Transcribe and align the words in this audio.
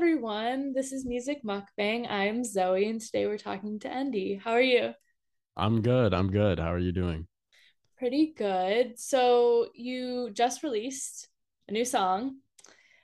everyone. 0.00 0.72
This 0.72 0.92
is 0.92 1.04
Music 1.04 1.44
Mukbang. 1.44 2.10
I'm 2.10 2.42
Zoe, 2.42 2.88
and 2.88 2.98
today 2.98 3.26
we're 3.26 3.36
talking 3.36 3.78
to 3.80 3.88
Andy. 3.92 4.40
How 4.42 4.52
are 4.52 4.62
you? 4.62 4.94
I'm 5.58 5.82
good. 5.82 6.14
I'm 6.14 6.30
good. 6.30 6.58
How 6.58 6.72
are 6.72 6.78
you 6.78 6.90
doing? 6.90 7.26
Pretty 7.98 8.32
good. 8.34 8.98
So, 8.98 9.68
you 9.74 10.30
just 10.32 10.62
released 10.62 11.28
a 11.68 11.72
new 11.72 11.84
song. 11.84 12.36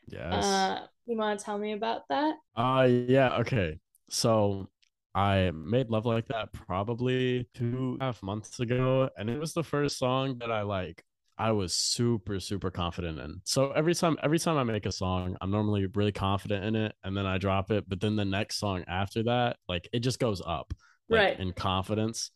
Yes. 0.09 0.43
Uh, 0.43 0.87
you 1.05 1.19
want 1.19 1.39
to 1.39 1.45
tell 1.45 1.59
me 1.59 1.75
about 1.75 2.09
that? 2.09 2.37
Uh 2.57 2.89
yeah, 2.89 3.37
okay. 3.41 3.79
So 4.09 4.67
I 5.15 5.51
made 5.51 5.91
Love 5.91 6.07
Like 6.07 6.29
That 6.29 6.51
probably 6.55 7.47
two 7.53 7.99
and 8.01 8.01
a 8.01 8.05
half 8.07 8.23
months 8.23 8.59
ago, 8.59 9.11
and 9.19 9.29
it 9.29 9.39
was 9.39 9.53
the 9.53 9.63
first 9.63 9.99
song 9.99 10.39
that 10.39 10.51
I 10.51 10.63
like 10.63 11.05
I 11.39 11.53
was 11.53 11.75
super, 11.75 12.41
super 12.41 12.71
confident 12.71 13.19
in. 13.19 13.41
So 13.45 13.73
every 13.73 13.95
time 13.95 14.17
every 14.23 14.39
time 14.39 14.57
I 14.57 14.65
make 14.65 14.87
a 14.87 14.93
song, 14.93 15.37
I'm 15.41 15.51
normally 15.51 15.87
really 15.95 16.13
confident 16.13 16.65
in 16.65 16.75
it 16.77 16.95
and 17.05 17.17
then 17.17 17.27
I 17.27 17.39
drop 17.39 17.71
it. 17.71 17.89
But 17.89 18.01
then 18.01 18.17
the 18.17 18.25
next 18.25 18.57
song 18.59 18.85
after 18.89 19.23
that, 19.25 19.59
like 19.69 19.89
it 19.93 20.01
just 20.01 20.19
goes 20.19 20.41
up 20.45 20.73
like 21.11 21.27
Right. 21.27 21.39
in 21.39 21.53
confidence. 21.53 22.31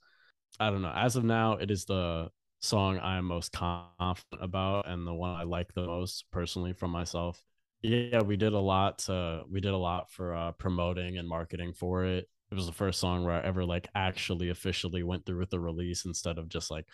I 0.60 0.70
don't 0.70 0.82
know. 0.82 0.92
As 0.94 1.16
of 1.16 1.24
now, 1.24 1.54
it 1.54 1.70
is 1.70 1.86
the 1.86 2.30
song 2.60 2.98
I 2.98 3.18
am 3.18 3.26
most 3.26 3.52
confident 3.52 4.42
about 4.42 4.88
and 4.88 5.06
the 5.06 5.14
one 5.14 5.30
I 5.36 5.44
like 5.44 5.72
the 5.74 5.86
most 5.86 6.26
personally 6.30 6.74
from 6.74 6.90
myself. 6.90 7.42
Yeah, 7.82 8.22
we 8.22 8.36
did 8.36 8.52
a 8.52 8.58
lot 8.58 8.98
to 9.00 9.42
we 9.50 9.60
did 9.60 9.72
a 9.72 9.76
lot 9.76 10.10
for 10.10 10.34
uh 10.34 10.52
promoting 10.52 11.16
and 11.16 11.26
marketing 11.28 11.72
for 11.72 12.04
it. 12.04 12.28
It 12.50 12.54
was 12.54 12.66
the 12.66 12.72
first 12.72 13.00
song 13.00 13.24
where 13.24 13.34
I 13.34 13.46
ever 13.46 13.64
like 13.64 13.88
actually 13.94 14.50
officially 14.50 15.02
went 15.02 15.24
through 15.24 15.38
with 15.38 15.50
the 15.50 15.60
release 15.60 16.04
instead 16.04 16.36
of 16.36 16.48
just 16.48 16.70
like 16.70 16.86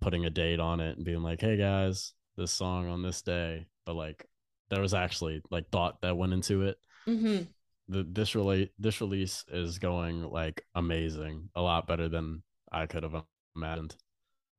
putting 0.00 0.24
a 0.24 0.30
date 0.30 0.60
on 0.60 0.80
it 0.80 0.96
and 0.96 1.04
being 1.04 1.22
like, 1.22 1.40
"Hey 1.40 1.56
guys, 1.56 2.12
this 2.36 2.52
song 2.52 2.88
on 2.88 3.02
this 3.02 3.22
day." 3.22 3.66
But 3.86 3.94
like 3.94 4.26
there 4.70 4.80
was 4.82 4.94
actually 4.94 5.40
like 5.50 5.70
thought 5.70 6.00
that 6.02 6.16
went 6.16 6.32
into 6.32 6.62
it. 6.62 6.76
Mm-hmm. 7.06 7.44
The 7.88 8.06
this 8.10 8.34
relate 8.34 8.72
this 8.78 9.00
release 9.00 9.44
is 9.50 9.78
going 9.78 10.22
like 10.22 10.64
amazing, 10.74 11.48
a 11.54 11.62
lot 11.62 11.86
better 11.86 12.08
than 12.08 12.42
I 12.70 12.86
could 12.86 13.02
have 13.02 13.14
imagined, 13.56 13.96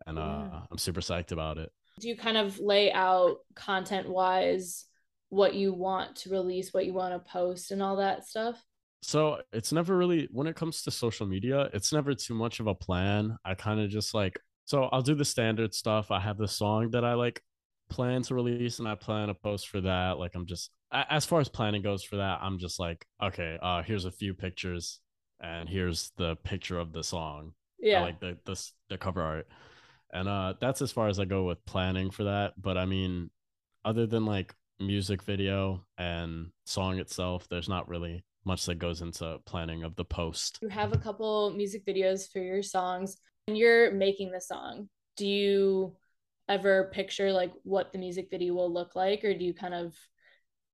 and 0.07 0.17
Yeah. 0.17 0.23
uh, 0.23 0.61
I'm 0.71 0.77
super 0.79 1.01
psyched 1.01 1.31
about 1.31 1.57
it. 1.59 1.71
Do 1.99 2.07
you 2.07 2.17
kind 2.17 2.37
of 2.37 2.57
lay 2.59 2.91
out 2.91 3.37
content-wise 3.55 4.85
what 5.29 5.53
you 5.53 5.73
want 5.73 6.15
to 6.15 6.29
release, 6.31 6.73
what 6.73 6.85
you 6.85 6.93
want 6.93 7.13
to 7.13 7.31
post, 7.31 7.71
and 7.71 7.83
all 7.83 7.97
that 7.97 8.25
stuff? 8.25 8.63
So 9.01 9.41
it's 9.53 9.71
never 9.71 9.95
really 9.95 10.27
when 10.31 10.47
it 10.47 10.55
comes 10.55 10.81
to 10.83 10.91
social 10.91 11.27
media, 11.27 11.69
it's 11.73 11.93
never 11.93 12.13
too 12.15 12.33
much 12.33 12.59
of 12.59 12.67
a 12.67 12.73
plan. 12.75 13.37
I 13.45 13.53
kind 13.53 13.79
of 13.79 13.89
just 13.89 14.13
like 14.13 14.39
so 14.69 14.83
I'll 14.83 15.01
do 15.01 15.15
the 15.15 15.25
standard 15.25 15.73
stuff. 15.73 16.11
I 16.11 16.19
have 16.19 16.37
the 16.37 16.47
song 16.47 16.91
that 16.91 17.03
I 17.03 17.15
like 17.15 17.41
plan 17.89 18.21
to 18.21 18.35
release 18.35 18.77
and 18.77 18.87
I 18.87 18.93
plan 18.93 19.29
to 19.29 19.33
post 19.33 19.67
for 19.67 19.81
that. 19.81 20.19
Like 20.19 20.35
I'm 20.35 20.45
just 20.45 20.69
as 20.91 21.25
far 21.25 21.39
as 21.39 21.49
planning 21.49 21.81
goes 21.81 22.03
for 22.03 22.17
that, 22.17 22.37
I'm 22.43 22.59
just 22.59 22.79
like, 22.79 23.03
okay, 23.21 23.57
uh 23.63 23.81
here's 23.81 24.05
a 24.05 24.11
few 24.11 24.35
pictures 24.35 24.99
and 25.39 25.67
here's 25.67 26.11
the 26.17 26.35
picture 26.43 26.77
of 26.77 26.93
the 26.93 27.03
song. 27.03 27.53
I 27.83 27.85
Yeah. 27.87 28.01
like 28.01 28.19
the 28.19 28.37
the 28.45 28.63
the 28.89 28.97
cover 28.99 29.23
art. 29.23 29.47
And 30.13 30.27
uh 30.27 30.53
that's 30.61 30.83
as 30.83 30.91
far 30.91 31.07
as 31.07 31.19
I 31.19 31.25
go 31.25 31.45
with 31.45 31.65
planning 31.65 32.11
for 32.11 32.25
that, 32.25 32.53
but 32.61 32.77
I 32.77 32.85
mean 32.85 33.31
other 33.83 34.05
than 34.05 34.23
like 34.27 34.53
music 34.79 35.23
video 35.23 35.83
and 35.97 36.51
song 36.67 36.99
itself, 36.99 37.47
there's 37.49 37.69
not 37.69 37.89
really 37.89 38.23
much 38.45 38.67
that 38.67 38.75
goes 38.75 39.01
into 39.01 39.39
planning 39.47 39.83
of 39.83 39.95
the 39.95 40.05
post. 40.05 40.59
You 40.61 40.69
have 40.69 40.93
a 40.93 40.97
couple 40.97 41.49
music 41.55 41.87
videos 41.87 42.31
for 42.31 42.37
your 42.39 42.61
songs. 42.61 43.17
When 43.45 43.55
you're 43.55 43.91
making 43.91 44.31
the 44.31 44.41
song, 44.41 44.89
do 45.15 45.27
you 45.27 45.95
ever 46.47 46.89
picture 46.93 47.31
like 47.31 47.51
what 47.63 47.91
the 47.91 47.97
music 47.99 48.29
video 48.29 48.53
will 48.53 48.71
look 48.71 48.95
like, 48.95 49.23
or 49.23 49.33
do 49.33 49.43
you 49.43 49.53
kind 49.53 49.73
of 49.73 49.95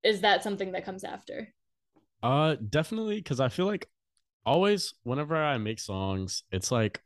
is 0.03 0.21
that 0.21 0.43
something 0.43 0.73
that 0.73 0.85
comes 0.85 1.03
after? 1.03 1.53
Uh 2.23 2.55
definitely 2.69 3.21
cuz 3.21 3.39
I 3.39 3.49
feel 3.49 3.65
like 3.65 3.89
always 4.45 4.93
whenever 5.03 5.35
I 5.35 5.57
make 5.57 5.79
songs, 5.79 6.43
it's 6.51 6.71
like 6.71 7.03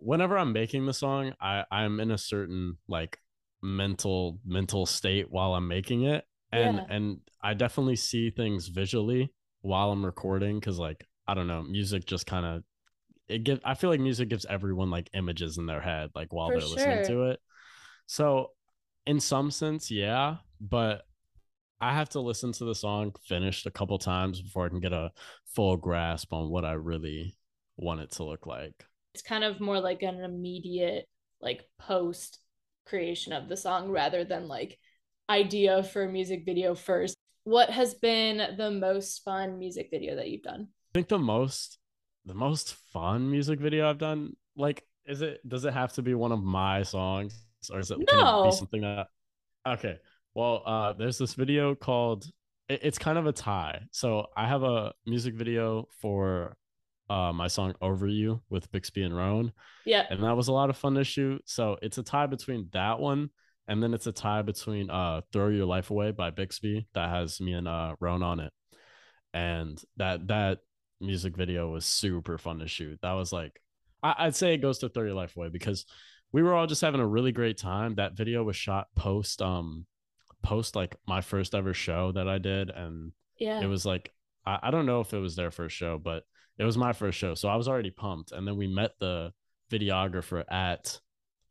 whenever 0.00 0.38
I'm 0.38 0.52
making 0.52 0.86
the 0.86 0.94
song, 0.94 1.34
I 1.40 1.64
I'm 1.70 2.00
in 2.00 2.10
a 2.12 2.18
certain 2.18 2.78
like 2.88 3.20
mental 3.62 4.40
mental 4.44 4.86
state 4.86 5.30
while 5.30 5.54
I'm 5.54 5.68
making 5.68 6.04
it 6.04 6.26
and 6.52 6.82
Yeah, 6.82 6.88
and 6.88 7.20
I 7.42 7.54
definitely 7.54 7.96
see 7.96 8.30
things 8.30 8.68
visually 8.68 9.32
while 9.62 9.92
I'm 9.92 10.04
recording 10.06 10.60
cuz 10.60 10.78
like 10.78 11.06
I 11.28 11.34
don't 11.34 11.48
know, 11.48 11.62
music 11.62 12.06
just 12.06 12.26
kind 12.26 12.46
of 12.46 12.64
it 13.28 13.44
give 13.44 13.60
I 13.64 13.74
feel 13.74 13.90
like 13.90 14.00
music 14.00 14.28
gives 14.28 14.46
everyone 14.46 14.90
like 14.90 15.10
images 15.14 15.58
in 15.58 15.66
their 15.66 15.80
head 15.80 16.10
like 16.14 16.32
while 16.32 16.48
for 16.48 16.58
they're 16.58 16.68
listening 16.68 17.06
to 17.06 17.22
it. 17.30 17.40
So 18.06 18.50
in 19.06 19.20
some 19.20 19.50
sense, 19.50 19.90
yeah, 19.90 20.36
but 20.60 21.02
I 21.80 21.94
have 21.94 22.08
to 22.10 22.20
listen 22.20 22.52
to 22.52 22.64
the 22.64 22.74
song 22.74 23.14
finished 23.26 23.66
a 23.66 23.70
couple 23.70 23.98
times 23.98 24.40
before 24.40 24.66
I 24.66 24.68
can 24.68 24.80
get 24.80 24.92
a 24.92 25.12
full 25.54 25.76
grasp 25.76 26.32
on 26.32 26.50
what 26.50 26.64
I 26.64 26.72
really 26.72 27.36
want 27.76 28.00
it 28.00 28.10
to 28.12 28.24
look 28.24 28.46
like. 28.46 28.84
It's 29.14 29.22
kind 29.22 29.44
of 29.44 29.60
more 29.60 29.80
like 29.80 30.02
an 30.02 30.20
immediate 30.22 31.06
like 31.40 31.64
post 31.78 32.40
creation 32.86 33.32
of 33.32 33.48
the 33.48 33.56
song 33.56 33.90
rather 33.90 34.24
than 34.24 34.48
like 34.48 34.78
idea 35.30 35.82
for 35.82 36.04
a 36.04 36.08
music 36.08 36.42
video 36.44 36.74
first. 36.74 37.16
What 37.44 37.70
has 37.70 37.94
been 37.94 38.56
the 38.56 38.70
most 38.70 39.22
fun 39.24 39.58
music 39.58 39.88
video 39.90 40.16
that 40.16 40.28
you've 40.28 40.42
done? 40.42 40.68
I 40.70 40.90
think 40.94 41.08
the 41.08 41.18
most 41.18 41.77
the 42.28 42.34
most 42.34 42.74
fun 42.92 43.30
music 43.30 43.58
video 43.58 43.88
I've 43.88 43.98
done, 43.98 44.36
like, 44.56 44.84
is 45.06 45.22
it 45.22 45.40
does 45.48 45.64
it 45.64 45.72
have 45.72 45.92
to 45.94 46.02
be 46.02 46.14
one 46.14 46.32
of 46.32 46.42
my 46.42 46.82
songs 46.82 47.34
or 47.72 47.78
is 47.80 47.90
it 47.90 47.96
can 48.06 48.20
it 48.20 48.42
be 48.42 48.50
No. 48.50 48.50
something 48.50 48.82
that 48.82 49.06
okay. 49.66 49.98
Well, 50.34 50.62
uh 50.66 50.92
there's 50.92 51.18
this 51.18 51.34
video 51.34 51.74
called 51.74 52.26
it, 52.68 52.80
it's 52.82 52.98
kind 52.98 53.16
of 53.18 53.26
a 53.26 53.32
tie. 53.32 53.80
So 53.90 54.26
I 54.36 54.46
have 54.46 54.62
a 54.62 54.92
music 55.06 55.34
video 55.34 55.88
for 56.00 56.56
uh 57.08 57.32
my 57.32 57.48
song 57.48 57.74
Over 57.80 58.06
You 58.06 58.42
with 58.50 58.70
Bixby 58.70 59.02
and 59.02 59.16
Roan 59.16 59.52
Yeah. 59.86 60.04
and 60.10 60.22
that 60.22 60.36
was 60.36 60.48
a 60.48 60.52
lot 60.52 60.68
of 60.70 60.76
fun 60.76 60.94
to 60.94 61.04
shoot. 61.04 61.40
So 61.46 61.78
it's 61.80 61.96
a 61.98 62.02
tie 62.02 62.26
between 62.26 62.68
that 62.72 63.00
one 63.00 63.30
and 63.66 63.82
then 63.82 63.94
it's 63.94 64.06
a 64.06 64.12
tie 64.12 64.42
between 64.42 64.90
uh 64.90 65.22
Throw 65.32 65.48
Your 65.48 65.64
Life 65.66 65.90
Away 65.90 66.10
by 66.10 66.28
Bixby 66.30 66.86
that 66.92 67.08
has 67.08 67.40
me 67.40 67.54
and 67.54 67.66
uh 67.66 67.96
Roan 67.98 68.22
on 68.22 68.40
it. 68.40 68.52
And 69.32 69.82
that 69.96 70.28
that 70.28 70.58
music 71.00 71.36
video 71.36 71.70
was 71.70 71.84
super 71.84 72.38
fun 72.38 72.58
to 72.60 72.68
shoot. 72.68 72.98
That 73.02 73.12
was 73.12 73.32
like 73.32 73.60
I, 74.02 74.14
I'd 74.18 74.36
say 74.36 74.54
it 74.54 74.58
goes 74.58 74.78
to 74.78 74.88
Throw 74.88 75.04
Your 75.04 75.14
Life 75.14 75.36
Away 75.36 75.48
because 75.48 75.84
we 76.32 76.42
were 76.42 76.54
all 76.54 76.66
just 76.66 76.82
having 76.82 77.00
a 77.00 77.06
really 77.06 77.32
great 77.32 77.58
time. 77.58 77.94
That 77.96 78.16
video 78.16 78.42
was 78.44 78.56
shot 78.56 78.88
post 78.96 79.42
um 79.42 79.86
post 80.42 80.76
like 80.76 80.96
my 81.06 81.20
first 81.20 81.54
ever 81.54 81.74
show 81.74 82.12
that 82.12 82.28
I 82.28 82.38
did 82.38 82.70
and 82.70 83.12
yeah, 83.38 83.60
it 83.60 83.66
was 83.66 83.84
like 83.86 84.12
I, 84.46 84.58
I 84.64 84.70
don't 84.70 84.86
know 84.86 85.00
if 85.00 85.12
it 85.12 85.18
was 85.18 85.36
their 85.36 85.50
first 85.50 85.76
show, 85.76 85.98
but 85.98 86.24
it 86.58 86.64
was 86.64 86.76
my 86.76 86.92
first 86.92 87.18
show. 87.18 87.34
So 87.34 87.48
I 87.48 87.56
was 87.56 87.68
already 87.68 87.90
pumped. 87.90 88.32
And 88.32 88.46
then 88.46 88.56
we 88.56 88.66
met 88.66 88.92
the 88.98 89.32
videographer 89.70 90.44
at 90.50 90.98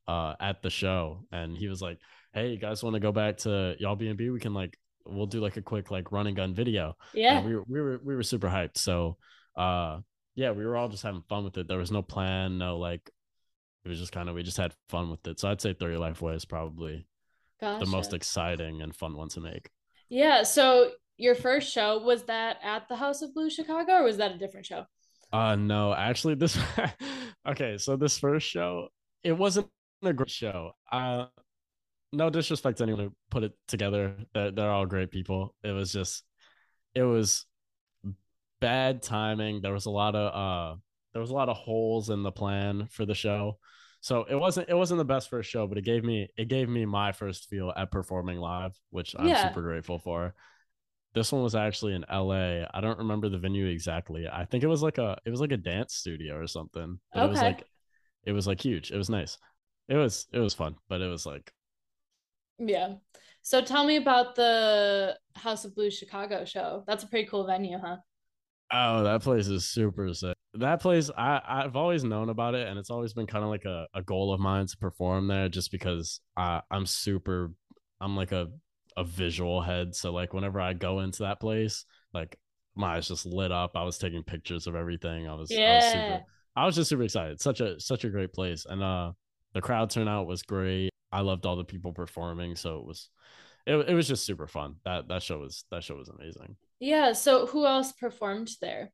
uh 0.07 0.33
at 0.39 0.61
the 0.61 0.69
show 0.69 1.23
and 1.31 1.55
he 1.57 1.67
was 1.67 1.81
like 1.81 1.99
hey 2.33 2.49
you 2.51 2.57
guys 2.57 2.81
want 2.83 2.93
to 2.93 2.99
go 2.99 3.11
back 3.11 3.37
to 3.37 3.75
y'all 3.79 3.95
b&b 3.95 4.29
we 4.29 4.39
can 4.39 4.53
like 4.53 4.77
we'll 5.05 5.25
do 5.27 5.39
like 5.39 5.57
a 5.57 5.61
quick 5.61 5.91
like 5.91 6.11
run 6.11 6.27
and 6.27 6.35
gun 6.35 6.53
video 6.53 6.95
and 7.13 7.21
Yeah. 7.21 7.45
we 7.45 7.55
were 7.55 7.63
we 7.67 7.81
were 7.81 7.99
we 8.03 8.15
were 8.15 8.23
super 8.23 8.47
hyped 8.47 8.77
so 8.77 9.17
uh 9.57 9.99
yeah 10.35 10.51
we 10.51 10.65
were 10.65 10.77
all 10.77 10.89
just 10.89 11.03
having 11.03 11.23
fun 11.27 11.43
with 11.43 11.57
it 11.57 11.67
there 11.67 11.77
was 11.77 11.91
no 11.91 12.01
plan 12.01 12.57
no 12.57 12.77
like 12.77 13.09
it 13.85 13.89
was 13.89 13.99
just 13.99 14.11
kind 14.11 14.29
of 14.29 14.35
we 14.35 14.43
just 14.43 14.57
had 14.57 14.73
fun 14.89 15.09
with 15.09 15.25
it 15.27 15.39
so 15.39 15.49
i'd 15.49 15.61
say 15.61 15.73
Throw 15.73 15.89
Your 15.89 15.99
Life 15.99 16.21
Away 16.21 16.35
is 16.35 16.45
probably 16.45 17.07
the 17.59 17.85
most 17.85 18.13
exciting 18.13 18.81
and 18.81 18.95
fun 18.95 19.15
one 19.15 19.29
to 19.29 19.39
make 19.39 19.69
Yeah. 20.09 20.43
So 20.43 20.91
your 21.17 21.33
first 21.35 21.73
show 21.73 21.97
was 21.99 22.23
that 22.25 22.57
at 22.63 22.87
the 22.87 22.95
House 22.95 23.21
of 23.23 23.33
blue 23.33 23.49
Chicago 23.49 23.93
or 23.93 24.03
was 24.03 24.17
that 24.17 24.31
a 24.31 24.37
different 24.37 24.65
show? 24.65 24.85
uh 25.33 25.55
no 25.55 25.93
actually 25.93 26.35
this 26.35 26.57
okay 27.47 27.77
so 27.77 27.97
this 27.97 28.17
first 28.17 28.47
show 28.47 28.87
it 29.23 29.33
wasn't 29.33 29.67
a 30.03 30.13
great 30.13 30.29
show 30.29 30.71
uh 30.91 31.25
no 32.13 32.29
disrespect 32.29 32.77
to 32.77 32.83
anyone 32.83 33.05
who 33.05 33.13
put 33.29 33.43
it 33.43 33.53
together. 33.67 34.15
They're, 34.33 34.51
they're 34.51 34.71
all 34.71 34.85
great 34.85 35.11
people. 35.11 35.53
It 35.63 35.71
was 35.71 35.91
just, 35.91 36.23
it 36.95 37.03
was 37.03 37.45
bad 38.59 39.01
timing. 39.01 39.61
There 39.61 39.73
was 39.73 39.85
a 39.85 39.91
lot 39.91 40.15
of, 40.15 40.33
uh, 40.33 40.79
there 41.13 41.21
was 41.21 41.31
a 41.31 41.35
lot 41.35 41.49
of 41.49 41.57
holes 41.57 42.09
in 42.09 42.23
the 42.23 42.31
plan 42.31 42.87
for 42.91 43.05
the 43.05 43.15
show. 43.15 43.57
So 44.01 44.25
it 44.29 44.35
wasn't, 44.35 44.69
it 44.69 44.75
wasn't 44.75 44.99
the 44.99 45.05
best 45.05 45.29
first 45.29 45.49
show, 45.49 45.67
but 45.67 45.77
it 45.77 45.83
gave 45.83 46.03
me, 46.03 46.29
it 46.37 46.47
gave 46.47 46.69
me 46.69 46.85
my 46.85 47.11
first 47.11 47.49
feel 47.49 47.73
at 47.75 47.91
performing 47.91 48.37
live, 48.39 48.77
which 48.91 49.15
I'm 49.17 49.27
Yeah. 49.27 49.35
super 49.35 49.61
grateful 49.61 49.99
for. 49.99 50.35
This 51.13 51.31
one 51.31 51.43
was 51.43 51.55
actually 51.55 51.95
in 51.95 52.05
LA. 52.09 52.65
I 52.73 52.81
don't 52.81 52.99
remember 52.99 53.29
the 53.29 53.39
venue 53.39 53.65
exactly. 53.67 54.27
I 54.27 54.45
think 54.45 54.63
it 54.63 54.67
was 54.67 54.83
like 54.83 54.97
a, 54.99 55.17
it 55.25 55.31
was 55.31 55.41
like 55.41 55.51
a 55.51 55.57
dance 55.57 55.95
studio 55.95 56.37
or 56.37 56.47
something, 56.47 56.99
but 57.13 57.23
it 57.23 57.27
was 57.27 57.41
Okay. 57.41 57.47
like, 57.47 57.65
it 58.25 58.33
was 58.33 58.47
like 58.47 58.61
huge. 58.61 58.91
It 58.91 58.97
was 58.97 59.09
nice. 59.09 59.37
It 59.89 59.95
was, 59.95 60.27
it 60.33 60.39
was 60.39 60.53
fun, 60.53 60.75
but 60.89 61.01
it 61.01 61.07
was 61.07 61.25
like, 61.25 61.51
Yeah. 62.59 62.95
So 63.41 63.61
tell 63.61 63.85
me 63.85 63.95
about 63.97 64.35
the 64.35 65.17
House 65.35 65.63
of 65.65 65.75
Blues 65.75 65.97
Chicago 65.97 66.43
show. 66.45 66.83
That's 66.87 67.03
a 67.03 67.07
pretty 67.07 67.27
cool 67.29 67.45
venue, 67.45 67.77
huh? 67.77 67.97
Oh, 68.71 69.03
that 69.03 69.21
place 69.21 69.47
is 69.47 69.67
super 69.67 70.13
sick. 70.13 70.35
That 70.55 70.81
place, 70.81 71.09
I 71.17 71.41
I've 71.45 71.75
always 71.75 72.03
known 72.03 72.29
about 72.29 72.55
it, 72.55 72.67
and 72.67 72.77
it's 72.77 72.89
always 72.89 73.13
been 73.13 73.27
kind 73.27 73.43
of 73.43 73.49
like 73.49 73.65
a, 73.65 73.87
a 73.93 74.01
goal 74.01 74.33
of 74.33 74.39
mine 74.39 74.67
to 74.67 74.77
perform 74.77 75.27
there, 75.27 75.49
just 75.49 75.71
because 75.71 76.19
I 76.35 76.61
I'm 76.71 76.85
super, 76.85 77.51
I'm 78.01 78.15
like 78.15 78.31
a 78.31 78.47
a 78.97 79.03
visual 79.03 79.61
head. 79.61 79.95
So 79.95 80.11
like 80.11 80.33
whenever 80.33 80.59
I 80.59 80.73
go 80.73 80.99
into 80.99 81.23
that 81.23 81.39
place, 81.39 81.85
like 82.13 82.37
my 82.75 82.95
eyes 82.95 83.07
just 83.07 83.25
lit 83.25 83.51
up. 83.51 83.71
I 83.75 83.83
was 83.83 83.97
taking 83.97 84.23
pictures 84.23 84.67
of 84.67 84.75
everything. 84.75 85.27
I 85.27 85.35
was 85.35 85.51
yeah. 85.51 85.71
I 85.71 85.75
was 85.75 85.85
super 85.85 86.25
I 86.55 86.65
was 86.65 86.75
just 86.75 86.89
super 86.89 87.03
excited. 87.03 87.39
Such 87.39 87.61
a 87.61 87.79
such 87.79 88.03
a 88.03 88.09
great 88.09 88.33
place. 88.33 88.65
And 88.67 88.83
uh 88.83 89.11
the 89.53 89.61
crowd 89.61 89.91
turnout 89.91 90.27
was 90.27 90.41
great. 90.41 90.89
I 91.11 91.21
loved 91.21 91.45
all 91.45 91.55
the 91.55 91.63
people 91.63 91.93
performing. 91.93 92.55
So 92.55 92.79
it 92.79 92.85
was 92.85 93.09
it, 93.65 93.75
it 93.75 93.93
was 93.93 94.07
just 94.07 94.25
super 94.25 94.47
fun. 94.47 94.75
That 94.83 95.07
that 95.09 95.21
show 95.21 95.39
was 95.39 95.63
that 95.71 95.83
show 95.83 95.95
was 95.95 96.09
amazing. 96.09 96.55
Yeah. 96.79 97.13
So 97.13 97.47
who 97.47 97.65
else 97.65 97.91
performed 97.91 98.49
there? 98.61 98.91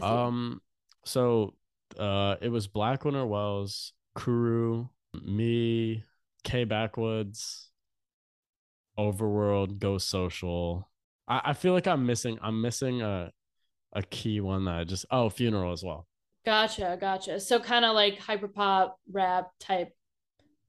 um 0.00 0.60
so 1.04 1.54
uh 1.98 2.36
it 2.40 2.48
was 2.48 2.66
Black 2.66 3.04
Winter 3.04 3.26
Wells, 3.26 3.92
Kuru, 4.16 4.86
me, 5.22 6.04
K 6.44 6.64
Backwoods, 6.64 7.70
Overworld, 8.98 9.78
Ghost 9.78 10.08
Social. 10.08 10.88
I, 11.28 11.40
I 11.46 11.52
feel 11.52 11.72
like 11.72 11.86
I'm 11.86 12.06
missing 12.06 12.38
I'm 12.42 12.60
missing 12.60 13.02
a 13.02 13.32
a 13.92 14.02
key 14.02 14.40
one 14.40 14.64
that 14.64 14.74
I 14.74 14.84
just 14.84 15.06
oh 15.10 15.28
funeral 15.28 15.72
as 15.72 15.82
well. 15.82 16.06
Gotcha, 16.44 16.96
gotcha. 17.00 17.38
So 17.40 17.60
kind 17.60 17.84
of 17.84 17.94
like 17.94 18.18
hyperpop 18.18 18.92
rap 19.10 19.50
type. 19.60 19.94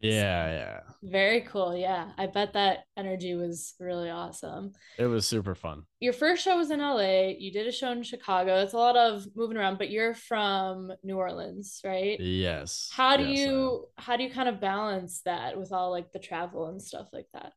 Yeah, 0.04 0.52
yeah. 0.52 0.80
Very 1.02 1.42
cool. 1.42 1.76
Yeah. 1.76 2.12
I 2.18 2.28
bet 2.28 2.54
that 2.54 2.80
energy 2.98 3.36
was 3.36 3.74
really 3.80 4.10
awesome. 4.10 4.74
It 4.98 5.06
was 5.06 5.26
super 5.26 5.56
fun. 5.56 5.84
Your 6.02 6.14
first 6.14 6.44
show 6.44 6.58
was 6.58 6.72
in 6.72 6.80
LA. 6.80 7.30
You 7.40 7.52
did 7.52 7.68
a 7.68 7.72
show 7.72 7.92
in 7.92 8.04
Chicago. 8.04 8.62
It's 8.62 8.74
a 8.74 8.78
lot 8.78 8.98
of 8.98 9.26
moving 9.36 9.56
around, 9.56 9.78
but 9.78 9.90
you're 9.90 10.14
from 10.14 10.92
New 11.04 11.16
Orleans, 11.16 11.80
right? 11.86 12.20
Yes. 12.20 12.90
How 12.92 13.16
do 13.16 13.24
yes, 13.24 13.40
you 13.40 13.86
how 13.98 14.18
do 14.18 14.24
you 14.24 14.30
kind 14.30 14.50
of 14.50 14.60
balance 14.60 15.22
that 15.24 15.58
with 15.58 15.72
all 15.72 15.90
like 15.90 16.12
the 16.12 16.20
travel 16.20 16.68
and 16.68 16.82
stuff 16.82 17.08
like 17.14 17.28
that? 17.34 17.54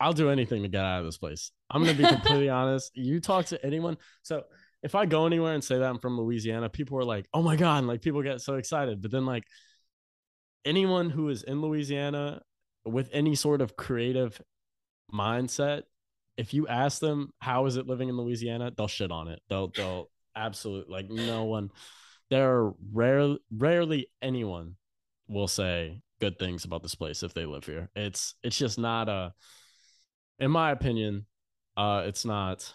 I'll 0.00 0.12
do 0.12 0.28
anything 0.28 0.62
to 0.62 0.68
get 0.68 0.84
out 0.84 1.00
of 1.00 1.06
this 1.06 1.16
place. 1.16 1.50
I'm 1.70 1.82
gonna 1.82 1.96
be 1.96 2.04
completely 2.04 2.48
honest. 2.50 2.90
You 2.94 3.20
talk 3.20 3.46
to 3.46 3.64
anyone. 3.64 3.96
So 4.22 4.42
if 4.82 4.94
I 4.94 5.06
go 5.06 5.24
anywhere 5.24 5.54
and 5.54 5.64
say 5.64 5.78
that 5.78 5.88
I'm 5.88 5.98
from 5.98 6.18
Louisiana, 6.18 6.68
people 6.68 6.98
are 6.98 7.04
like, 7.04 7.26
"Oh 7.32 7.42
my 7.42 7.56
god!" 7.56 7.78
And 7.78 7.86
like 7.86 8.02
people 8.02 8.22
get 8.22 8.42
so 8.42 8.56
excited. 8.56 9.00
But 9.00 9.10
then 9.10 9.24
like 9.24 9.44
anyone 10.64 11.10
who 11.10 11.28
is 11.28 11.42
in 11.42 11.60
Louisiana 11.60 12.42
with 12.84 13.08
any 13.12 13.34
sort 13.34 13.60
of 13.60 13.76
creative 13.76 14.40
mindset, 15.12 15.82
if 16.36 16.52
you 16.52 16.66
ask 16.66 17.00
them 17.00 17.30
how 17.38 17.66
is 17.66 17.76
it 17.76 17.86
living 17.86 18.08
in 18.08 18.16
Louisiana, 18.16 18.72
they'll 18.76 18.88
shit 18.88 19.10
on 19.10 19.28
it. 19.28 19.40
They'll 19.48 19.68
they'll 19.68 20.10
absolutely 20.34 20.92
like 20.92 21.08
no 21.08 21.44
one. 21.44 21.70
There 22.30 22.50
are 22.50 22.74
rare 22.92 23.36
rarely 23.56 24.08
anyone 24.20 24.76
will 25.28 25.48
say 25.48 26.00
good 26.20 26.38
things 26.38 26.64
about 26.64 26.82
this 26.82 26.94
place 26.94 27.22
if 27.22 27.34
they 27.34 27.46
live 27.46 27.64
here. 27.64 27.90
It's 27.94 28.34
it's 28.42 28.58
just 28.58 28.78
not 28.78 29.08
a 29.08 29.32
in 30.38 30.50
my 30.50 30.72
opinion, 30.72 31.26
uh 31.76 32.02
it's 32.06 32.24
not 32.24 32.72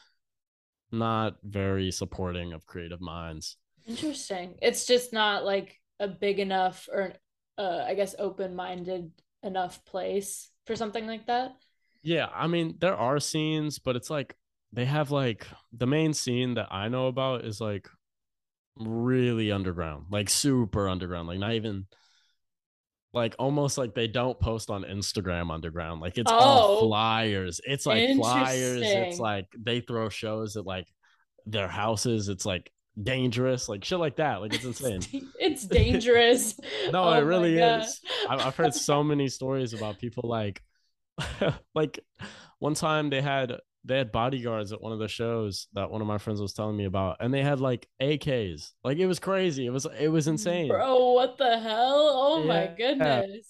not 0.92 1.36
very 1.44 1.92
supporting 1.92 2.54
of 2.54 2.66
creative 2.66 3.02
minds. 3.02 3.58
Interesting. 3.86 4.56
It's 4.62 4.86
just 4.86 5.14
not 5.14 5.44
like 5.44 5.76
a 6.00 6.08
big 6.08 6.40
enough 6.40 6.88
or 6.92 7.14
uh, 7.60 7.84
I 7.86 7.94
guess 7.94 8.16
open-minded 8.18 9.12
enough 9.44 9.84
place 9.86 10.50
for 10.66 10.76
something 10.76 11.06
like 11.06 11.28
that. 11.28 11.56
Yeah, 12.02 12.28
I 12.34 12.48
mean 12.48 12.76
there 12.80 12.96
are 12.96 13.20
scenes, 13.20 13.78
but 13.78 13.96
it's 13.96 14.10
like 14.10 14.36
they 14.72 14.86
have 14.86 15.12
like 15.12 15.46
the 15.74 15.88
main 15.88 16.14
scene 16.14 16.54
that 16.56 16.70
I 16.72 16.88
know 16.88 17.08
about 17.08 17.44
is 17.44 17.60
like 17.60 17.88
really 18.78 19.52
underground, 19.52 20.06
like 20.10 20.30
super 20.30 20.88
underground, 20.88 21.28
like 21.28 21.40
not 21.40 21.54
even 21.54 21.88
like 23.14 23.36
almost 23.40 23.78
like 23.78 23.96
they 23.96 24.08
don't 24.08 24.40
post 24.40 24.70
on 24.70 24.84
Instagram 24.84 25.52
underground. 25.52 26.00
Like 26.00 26.18
it's 26.18 26.32
oh, 26.32 26.36
all 26.36 26.88
flyers. 26.88 27.60
It's 27.66 27.86
like 27.86 28.16
flyers. 28.16 28.82
It's 28.84 29.20
like 29.20 29.48
they 29.58 29.82
throw 29.82 30.10
shows 30.10 30.56
at 30.56 30.66
like 30.66 30.88
their 31.46 31.68
houses. 31.68 32.30
It's 32.30 32.46
like 32.46 32.72
dangerous, 33.04 33.70
like 33.70 33.84
shit 33.84 34.00
like 34.00 34.18
that. 34.18 34.42
Like 34.42 34.54
it's 34.54 34.66
insane. 34.66 35.02
it's 35.40 35.66
dangerous. 35.66 36.60
no, 36.92 37.06
oh 37.06 37.14
it 37.14 37.22
really 37.22 37.58
is. 37.58 38.02
I've 38.30 38.56
heard 38.56 38.74
so 38.74 39.04
many 39.04 39.28
stories 39.28 39.74
about 39.74 40.00
people 40.00 40.28
like, 40.28 40.62
like 41.76 42.00
one 42.60 42.74
time 42.74 43.10
they 43.10 43.22
had 43.22 43.54
they 43.86 43.98
had 43.98 44.12
bodyguards 44.12 44.72
at 44.74 44.82
one 44.82 44.92
of 44.92 45.00
the 45.00 45.08
shows 45.08 45.68
that 45.74 45.90
one 45.90 46.02
of 46.02 46.08
my 46.08 46.18
friends 46.18 46.42
was 46.42 46.54
telling 46.54 46.78
me 46.78 46.86
about, 46.86 47.18
and 47.20 47.34
they 47.34 47.42
had 47.42 47.60
like 47.60 47.88
AKs. 48.02 48.72
Like 48.84 48.98
it 48.98 49.08
was 49.08 49.20
crazy. 49.20 49.66
It 49.66 49.72
was 49.72 49.88
it 50.00 50.10
was 50.10 50.28
insane. 50.28 50.68
Bro, 50.68 51.14
what 51.14 51.38
the 51.38 51.60
hell? 51.60 52.10
Oh 52.14 52.40
yeah. 52.42 52.48
my 52.48 52.68
goodness. 52.76 53.48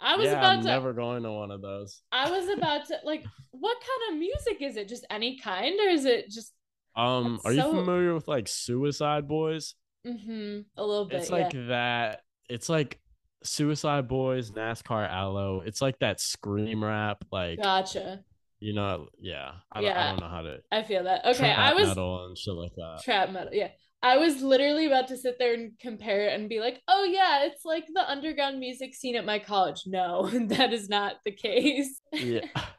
I 0.00 0.16
was 0.16 0.26
yeah, 0.26 0.38
about 0.38 0.52
I'm 0.58 0.60
to 0.60 0.66
never 0.66 0.92
going 0.92 1.24
to 1.24 1.32
one 1.32 1.50
of 1.50 1.60
those. 1.60 2.02
I 2.12 2.30
was 2.30 2.48
about 2.56 2.86
to 2.86 2.96
like 3.04 3.24
what 3.50 3.76
kind 3.78 4.12
of 4.12 4.18
music 4.20 4.62
is 4.62 4.76
it? 4.76 4.88
Just 4.88 5.04
any 5.10 5.38
kind 5.38 5.78
or 5.80 5.88
is 5.88 6.04
it 6.04 6.30
just 6.30 6.52
um 6.98 7.40
are 7.44 7.54
so... 7.54 7.70
you 7.70 7.78
familiar 7.78 8.14
with 8.14 8.28
like 8.28 8.48
Suicide 8.48 9.28
Boys? 9.28 9.74
Mm-hmm. 10.06 10.60
A 10.76 10.84
little 10.84 11.06
bit. 11.06 11.20
It's 11.20 11.30
like 11.30 11.52
yeah. 11.52 11.66
that. 11.68 12.22
It's 12.48 12.68
like 12.68 12.98
Suicide 13.44 14.08
Boys, 14.08 14.50
NASCAR 14.50 15.08
Aloe. 15.08 15.62
It's 15.64 15.80
like 15.80 15.98
that 16.00 16.20
scream 16.20 16.82
rap 16.82 17.24
like 17.30 17.60
Gotcha 17.60 18.20
you 18.60 18.74
know, 18.74 19.08
yeah. 19.20 19.52
I, 19.72 19.80
yeah. 19.80 20.02
I 20.06 20.10
don't 20.10 20.20
know 20.20 20.28
how 20.28 20.42
to. 20.42 20.58
I 20.72 20.82
feel 20.82 21.04
that. 21.04 21.24
Okay, 21.24 21.50
I 21.50 21.72
was 21.74 21.88
metal 21.88 22.26
and 22.26 22.36
shit 22.36 22.54
like 22.54 22.74
that. 22.76 23.00
Trap 23.04 23.30
metal, 23.30 23.52
yeah. 23.52 23.68
I 24.02 24.18
was 24.18 24.42
literally 24.42 24.86
about 24.86 25.08
to 25.08 25.16
sit 25.16 25.36
there 25.38 25.54
and 25.54 25.72
compare 25.80 26.28
it 26.28 26.32
and 26.32 26.48
be 26.48 26.60
like, 26.60 26.80
oh 26.86 27.04
yeah, 27.04 27.44
it's 27.44 27.64
like 27.64 27.84
the 27.92 28.08
underground 28.08 28.60
music 28.60 28.94
scene 28.94 29.16
at 29.16 29.24
my 29.24 29.38
college. 29.38 29.82
No, 29.86 30.28
that 30.48 30.72
is 30.72 30.88
not 30.88 31.16
the 31.24 31.32
case. 31.32 32.00
yeah. 32.12 32.40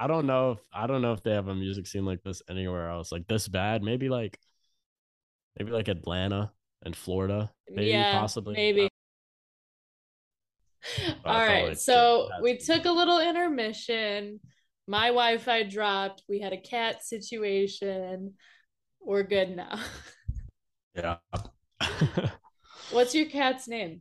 I 0.00 0.06
don't 0.06 0.26
know 0.26 0.52
if 0.52 0.58
I 0.72 0.86
don't 0.86 1.02
know 1.02 1.12
if 1.12 1.22
they 1.22 1.32
have 1.32 1.48
a 1.48 1.54
music 1.54 1.86
scene 1.86 2.04
like 2.04 2.22
this 2.22 2.42
anywhere 2.48 2.88
else. 2.88 3.12
Like 3.12 3.26
this 3.28 3.46
bad. 3.46 3.82
Maybe 3.82 4.08
like 4.08 4.38
maybe 5.58 5.70
like 5.70 5.88
Atlanta 5.88 6.50
and 6.82 6.96
Florida. 6.96 7.52
Maybe 7.68 7.90
yeah, 7.90 8.18
possibly. 8.18 8.54
Maybe. 8.54 8.88
All 11.24 11.34
right. 11.34 11.68
Like 11.68 11.76
so 11.76 12.30
we 12.42 12.56
took 12.56 12.86
a 12.86 12.90
little 12.90 13.20
intermission 13.20 14.40
my 14.90 15.06
Wi-Fi 15.06 15.62
dropped. 15.62 16.24
We 16.28 16.40
had 16.40 16.52
a 16.52 16.60
cat 16.60 17.04
situation. 17.04 18.34
We're 19.00 19.22
good 19.22 19.54
now. 19.56 19.78
yeah. 20.96 21.16
What's 22.90 23.14
your 23.14 23.26
cat's 23.26 23.68
name? 23.68 24.00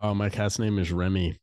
Oh, 0.00 0.14
my 0.14 0.28
cat's 0.28 0.60
name 0.60 0.78
is 0.78 0.92
Remy. 0.92 1.36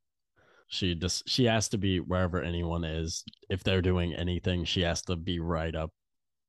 She 0.68 0.96
just 0.96 1.28
she 1.30 1.46
has 1.46 1.70
to 1.70 1.78
be 1.78 2.00
wherever 2.00 2.42
anyone 2.42 2.84
is. 2.84 3.24
If 3.50 3.64
they're 3.64 3.82
doing 3.82 4.14
anything, 4.14 4.66
she 4.66 4.82
has 4.82 5.02
to 5.04 5.16
be 5.16 5.40
right 5.40 5.74
up 5.74 5.92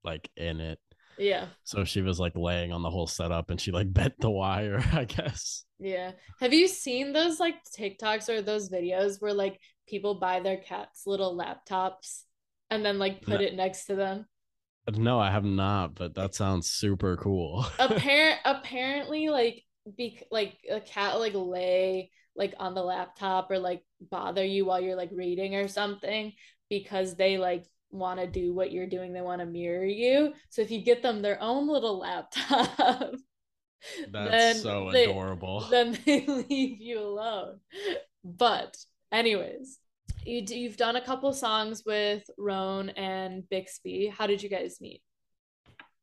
like 0.05 0.31
in 0.37 0.61
it. 0.61 0.79
Yeah. 1.19 1.47
So 1.65 1.85
she 1.85 2.01
was 2.01 2.19
like 2.21 2.37
laying 2.37 2.73
on 2.73 2.83
the 2.83 2.91
whole 2.91 3.07
setup 3.07 3.51
and 3.51 3.61
she 3.61 3.73
like 3.73 3.93
bent 3.93 4.15
the 4.21 4.31
wire, 4.31 4.83
I 4.93 5.05
guess. 5.05 5.65
Yeah. 5.79 6.13
Have 6.41 6.53
you 6.53 6.69
seen 6.69 7.13
those 7.13 7.41
like 7.41 7.57
TikToks 7.77 8.29
or 8.29 8.43
those 8.43 8.71
videos 8.71 9.21
where 9.21 9.35
like 9.35 9.61
people 9.89 10.15
buy 10.17 10.41
their 10.41 10.59
cats 10.59 11.03
little 11.07 11.37
laptops 11.37 12.23
and 12.71 12.85
then 12.85 12.99
like 12.99 13.23
put 13.23 13.41
no. 13.41 13.47
it 13.47 13.55
next 13.55 13.87
to 13.87 13.95
them? 13.95 14.27
No, 14.97 15.21
I 15.21 15.31
have 15.31 15.45
not, 15.45 15.95
but 15.95 16.15
that 16.15 16.35
sounds 16.35 16.71
super 16.71 17.17
cool. 17.17 17.67
Apparent 17.79 18.41
apparently 18.45 19.29
like 19.29 19.65
be 19.97 20.21
like 20.31 20.57
a 20.71 20.81
cat 20.81 21.19
like 21.19 21.35
lay 21.35 22.11
like 22.39 22.55
on 22.59 22.75
the 22.75 22.83
laptop 22.83 23.51
or 23.51 23.59
like 23.59 23.83
bother 24.11 24.45
you 24.45 24.65
while 24.65 24.81
you're 24.81 24.97
like 24.97 25.11
reading 25.13 25.57
or 25.57 25.69
something 25.69 26.33
because 26.71 27.17
they 27.17 27.37
like 27.37 27.67
want 27.91 28.21
to 28.21 28.27
do 28.27 28.55
what 28.55 28.73
you're 28.73 28.87
doing. 28.87 29.13
They 29.13 29.21
want 29.21 29.41
to 29.41 29.47
mirror 29.47 29.85
you. 29.85 30.33
So 30.49 30.63
if 30.63 30.71
you 30.71 30.83
get 30.83 31.03
them 31.03 31.21
their 31.21 31.43
own 31.43 31.69
little 31.69 31.99
laptop 31.99 33.15
that's 34.11 34.63
so 34.63 34.91
they, 34.93 35.05
adorable. 35.05 35.67
then 35.71 35.99
they 36.07 36.25
leave 36.27 36.81
you 36.81 37.01
alone. 37.01 37.59
But 38.25 38.77
anyways 39.13 39.79
you, 40.25 40.45
you've 40.49 40.77
done 40.77 40.97
a 40.97 41.05
couple 41.05 41.33
songs 41.33 41.83
with 41.85 42.23
roan 42.39 42.91
and 42.91 43.49
bixby. 43.49 44.13
How 44.17 44.27
did 44.27 44.43
you 44.43 44.49
guys 44.49 44.79
meet? 44.81 45.03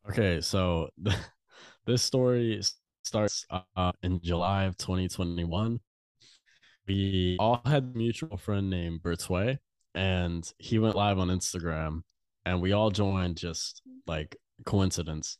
Okay 0.09 0.41
so 0.41 0.89
this 1.85 2.03
story 2.03 2.61
starts 3.03 3.45
uh, 3.75 3.91
in 4.01 4.19
july 4.23 4.63
of 4.63 4.75
2021 4.77 5.79
we 6.87 7.37
all 7.39 7.61
had 7.65 7.95
mutual 7.95 8.37
friend 8.37 8.69
named 8.69 9.01
Bertway 9.01 9.57
and 9.93 10.51
he 10.59 10.79
went 10.79 10.95
live 10.95 11.19
on 11.19 11.29
Instagram 11.29 12.01
and 12.45 12.61
we 12.61 12.73
all 12.73 12.91
joined 12.91 13.37
just 13.37 13.81
like 14.07 14.35
coincidence. 14.65 15.37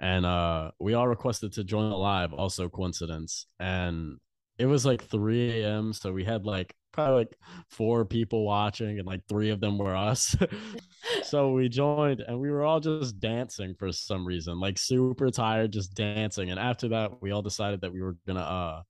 And 0.00 0.24
uh 0.24 0.70
we 0.80 0.94
all 0.94 1.06
requested 1.06 1.52
to 1.54 1.64
join 1.64 1.90
the 1.90 1.96
live, 1.96 2.32
also 2.32 2.68
coincidence. 2.68 3.46
And 3.58 4.18
it 4.58 4.66
was 4.66 4.84
like 4.84 5.02
3 5.04 5.62
a.m. 5.62 5.92
So 5.92 6.12
we 6.12 6.24
had 6.24 6.44
like 6.44 6.74
probably 6.92 7.18
like 7.20 7.36
four 7.70 8.04
people 8.04 8.44
watching, 8.44 8.98
and 8.98 9.06
like 9.06 9.22
three 9.28 9.50
of 9.50 9.60
them 9.60 9.78
were 9.78 9.96
us. 9.96 10.36
so 11.22 11.52
we 11.52 11.68
joined 11.68 12.20
and 12.20 12.38
we 12.40 12.50
were 12.50 12.64
all 12.64 12.80
just 12.80 13.18
dancing 13.20 13.74
for 13.78 13.92
some 13.92 14.26
reason, 14.26 14.58
like 14.60 14.78
super 14.78 15.30
tired, 15.30 15.72
just 15.72 15.94
dancing. 15.94 16.50
And 16.50 16.58
after 16.58 16.88
that, 16.88 17.22
we 17.22 17.30
all 17.30 17.42
decided 17.42 17.80
that 17.82 17.92
we 17.92 18.02
were 18.02 18.16
gonna 18.26 18.40
uh 18.40 18.82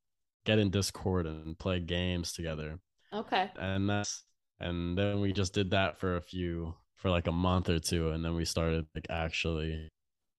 get 0.45 0.59
in 0.59 0.71
Discord 0.71 1.27
and 1.27 1.59
play 1.59 1.81
games 1.81 2.33
together. 2.33 2.79
Okay. 3.13 3.51
And 3.59 3.89
that's 3.91 4.25
and 4.61 4.97
then 4.99 5.21
we 5.21 5.33
just 5.33 5.55
did 5.55 5.71
that 5.71 5.99
for 5.99 6.17
a 6.17 6.23
few 6.23 6.75
for 6.97 7.11
like 7.11 7.27
a 7.27 7.33
month 7.33 7.69
or 7.69 7.79
two 7.79 8.11
and 8.11 8.25
then 8.25 8.35
we 8.35 8.45
started 8.45 8.87
like 8.95 9.07
actually 9.11 9.91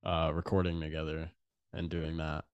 uh 0.06 0.32
recording 0.34 0.80
together 0.82 1.32
and 1.74 1.90
doing 1.90 2.18
that. 2.18 2.46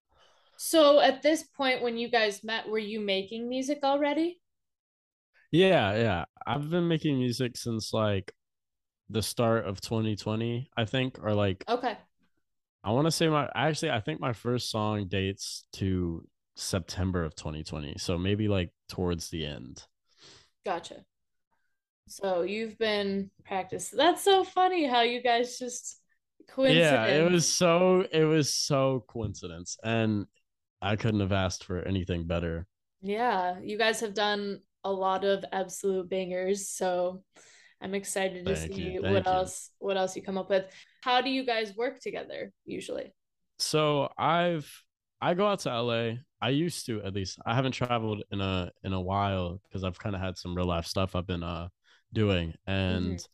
So 0.58 1.00
at 1.00 1.22
this 1.22 1.44
point 1.44 1.82
when 1.82 1.98
you 1.98 2.10
guys 2.10 2.44
met, 2.44 2.68
were 2.68 2.78
you 2.80 3.00
making 3.00 3.48
music 3.48 3.80
already? 3.84 4.42
Yeah, 5.52 5.96
yeah. 5.96 6.26
I've 6.46 6.70
been 6.70 6.88
making 6.88 7.18
music 7.20 7.58
since 7.58 7.94
like 7.94 8.34
the 9.10 9.22
start 9.22 9.66
of 9.66 9.82
2020, 9.82 10.70
I 10.78 10.86
think, 10.86 11.20
or 11.24 11.34
like 11.34 11.68
Okay. 11.68 11.98
I 12.84 12.92
want 12.92 13.06
to 13.06 13.12
say 13.12 13.28
my 13.28 13.50
actually 13.56 13.92
I 13.92 14.00
think 14.00 14.20
my 14.20 14.34
first 14.34 14.70
song 14.70 15.08
dates 15.08 15.66
to 15.74 16.28
September 16.58 17.24
of 17.24 17.36
2020. 17.36 17.96
So 17.98 18.18
maybe 18.18 18.48
like 18.48 18.72
towards 18.90 19.30
the 19.30 19.46
end. 19.46 19.84
Gotcha. 20.66 21.04
So 22.08 22.42
you've 22.42 22.78
been 22.78 23.32
practiced. 23.46 23.96
That's 23.96 24.24
so 24.24 24.44
funny 24.44 24.86
how 24.86 25.02
you 25.02 25.22
guys 25.22 25.60
just 25.60 26.00
Yeah, 26.58 27.06
it 27.06 27.32
was 27.32 27.54
so 27.54 28.06
it 28.12 28.24
was 28.24 28.54
so 28.54 29.04
coincidence 29.08 29.78
and 29.84 30.26
I 30.82 30.96
couldn't 30.96 31.20
have 31.20 31.32
asked 31.32 31.64
for 31.64 31.82
anything 31.82 32.26
better. 32.28 32.66
Yeah, 33.02 33.60
you 33.62 33.78
guys 33.78 34.00
have 34.00 34.14
done 34.14 34.62
a 34.84 34.92
lot 34.92 35.26
of 35.26 35.44
absolute 35.52 36.10
bangers, 36.10 36.70
so 36.70 37.24
I'm 37.82 37.94
excited 37.94 38.46
to 38.46 38.56
Thank 38.56 38.78
you. 38.78 38.84
see 38.94 39.00
what 39.00 39.26
Thank 39.26 39.26
you. 39.26 39.32
else 39.32 39.70
what 39.80 39.98
else 39.98 40.16
you 40.16 40.24
come 40.24 40.38
up 40.38 40.50
with. 40.50 40.66
How 41.02 41.22
do 41.22 41.30
you 41.30 41.46
guys 41.46 41.76
work 41.76 42.00
together 42.00 42.52
usually? 42.66 43.14
So 43.60 44.10
I've 44.18 44.72
I 45.22 45.34
go 45.34 45.48
out 45.48 45.60
to 45.62 45.70
LA. 45.70 46.20
I 46.42 46.50
used 46.50 46.86
to 46.88 47.02
at 47.04 47.14
least. 47.14 47.40
I 47.46 47.56
haven't 47.56 47.72
traveled 47.74 48.24
in 48.32 48.42
a 48.42 48.72
in 48.84 48.94
a 48.94 49.02
while 49.02 49.62
because 49.64 49.84
I've 49.84 50.00
kind 50.00 50.16
of 50.16 50.22
had 50.22 50.38
some 50.38 50.56
real 50.56 50.68
life 50.68 50.86
stuff 50.86 51.16
I've 51.16 51.28
been 51.28 51.44
uh 51.44 51.70
doing. 52.14 52.54
And 52.68 53.26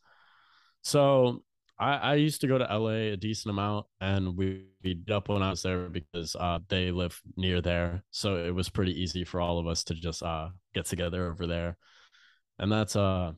so 0.82 1.42
I 1.78 1.94
I 1.96 2.14
used 2.14 2.40
to 2.42 2.46
go 2.46 2.58
to 2.58 2.70
LA 2.70 3.12
a 3.12 3.16
decent 3.16 3.50
amount 3.50 3.86
and 4.00 4.36
we 4.36 4.66
meet 4.82 5.10
up 5.10 5.28
when 5.28 5.42
I 5.42 5.50
was 5.50 5.62
there 5.62 5.88
because 5.88 6.36
uh 6.36 6.60
they 6.68 6.90
live 6.90 7.20
near 7.36 7.60
there. 7.60 8.02
So 8.10 8.36
it 8.44 8.54
was 8.54 8.68
pretty 8.70 9.00
easy 9.00 9.24
for 9.24 9.40
all 9.40 9.58
of 9.58 9.66
us 9.66 9.84
to 9.84 9.94
just 9.94 10.22
uh 10.22 10.48
get 10.74 10.86
together 10.86 11.30
over 11.30 11.46
there. 11.46 11.76
And 12.58 12.70
that's 12.72 12.96
uh 12.96 13.32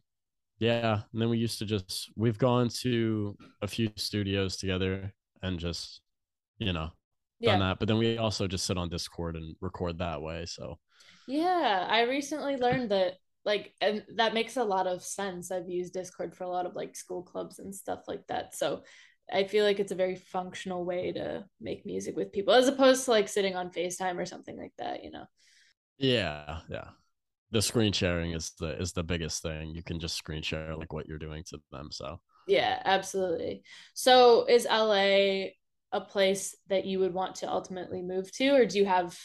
yeah, 0.58 1.02
and 1.12 1.20
then 1.22 1.28
we 1.28 1.38
used 1.38 1.58
to 1.60 1.66
just 1.66 2.10
we've 2.16 2.38
gone 2.38 2.68
to 2.82 3.36
a 3.62 3.66
few 3.68 3.90
studios 3.96 4.56
together 4.56 5.12
and 5.42 5.58
just 5.58 6.00
you 6.58 6.72
know 6.72 6.90
done 7.44 7.58
Yeah. 7.58 7.60
that. 7.60 7.78
But 7.78 7.88
then 7.88 7.98
we 7.98 8.18
also 8.18 8.46
just 8.46 8.66
sit 8.66 8.78
on 8.78 8.88
Discord 8.88 9.36
and 9.36 9.56
record 9.60 9.98
that 9.98 10.22
way. 10.22 10.46
So 10.46 10.78
Yeah, 11.26 11.86
I 11.88 12.02
recently 12.02 12.56
learned 12.56 12.90
that 12.90 13.14
like 13.44 13.74
and 13.80 14.04
that 14.16 14.34
makes 14.34 14.56
a 14.56 14.64
lot 14.64 14.86
of 14.86 15.02
sense. 15.02 15.50
I've 15.50 15.68
used 15.68 15.92
Discord 15.92 16.34
for 16.34 16.44
a 16.44 16.48
lot 16.48 16.66
of 16.66 16.74
like 16.76 16.96
school 16.96 17.22
clubs 17.22 17.58
and 17.58 17.74
stuff 17.74 18.04
like 18.08 18.26
that. 18.28 18.54
So 18.54 18.82
I 19.32 19.44
feel 19.44 19.64
like 19.64 19.80
it's 19.80 19.92
a 19.92 19.96
very 19.96 20.16
functional 20.16 20.84
way 20.84 21.12
to 21.12 21.44
make 21.60 21.86
music 21.86 22.16
with 22.16 22.32
people 22.32 22.54
as 22.54 22.68
opposed 22.68 23.04
to 23.06 23.10
like 23.10 23.28
sitting 23.28 23.56
on 23.56 23.70
FaceTime 23.70 24.18
or 24.18 24.26
something 24.26 24.56
like 24.56 24.72
that, 24.78 25.02
you 25.04 25.10
know. 25.10 25.24
yeah, 25.98 26.60
yeah. 26.68 26.88
The 27.52 27.62
screen 27.62 27.92
sharing 27.92 28.32
is 28.32 28.52
the 28.60 28.80
is 28.80 28.92
the 28.92 29.04
biggest 29.04 29.42
thing. 29.42 29.70
You 29.74 29.82
can 29.82 30.00
just 30.00 30.16
screen 30.16 30.42
share 30.42 30.76
like 30.76 30.92
what 30.92 31.08
you're 31.08 31.18
doing 31.18 31.44
to 31.50 31.60
them. 31.72 31.90
So 31.92 32.20
Yeah, 32.46 32.80
absolutely. 32.84 33.62
So 33.94 34.46
is 34.46 34.66
LA 34.66 35.56
a 35.92 36.00
place 36.00 36.56
that 36.68 36.84
you 36.84 36.98
would 37.00 37.14
want 37.14 37.36
to 37.36 37.50
ultimately 37.50 38.02
move 38.02 38.30
to, 38.32 38.48
or 38.50 38.66
do 38.66 38.78
you 38.78 38.86
have 38.86 39.16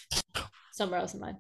somewhere 0.74 1.00
else 1.00 1.14
in 1.14 1.20
mind? 1.20 1.38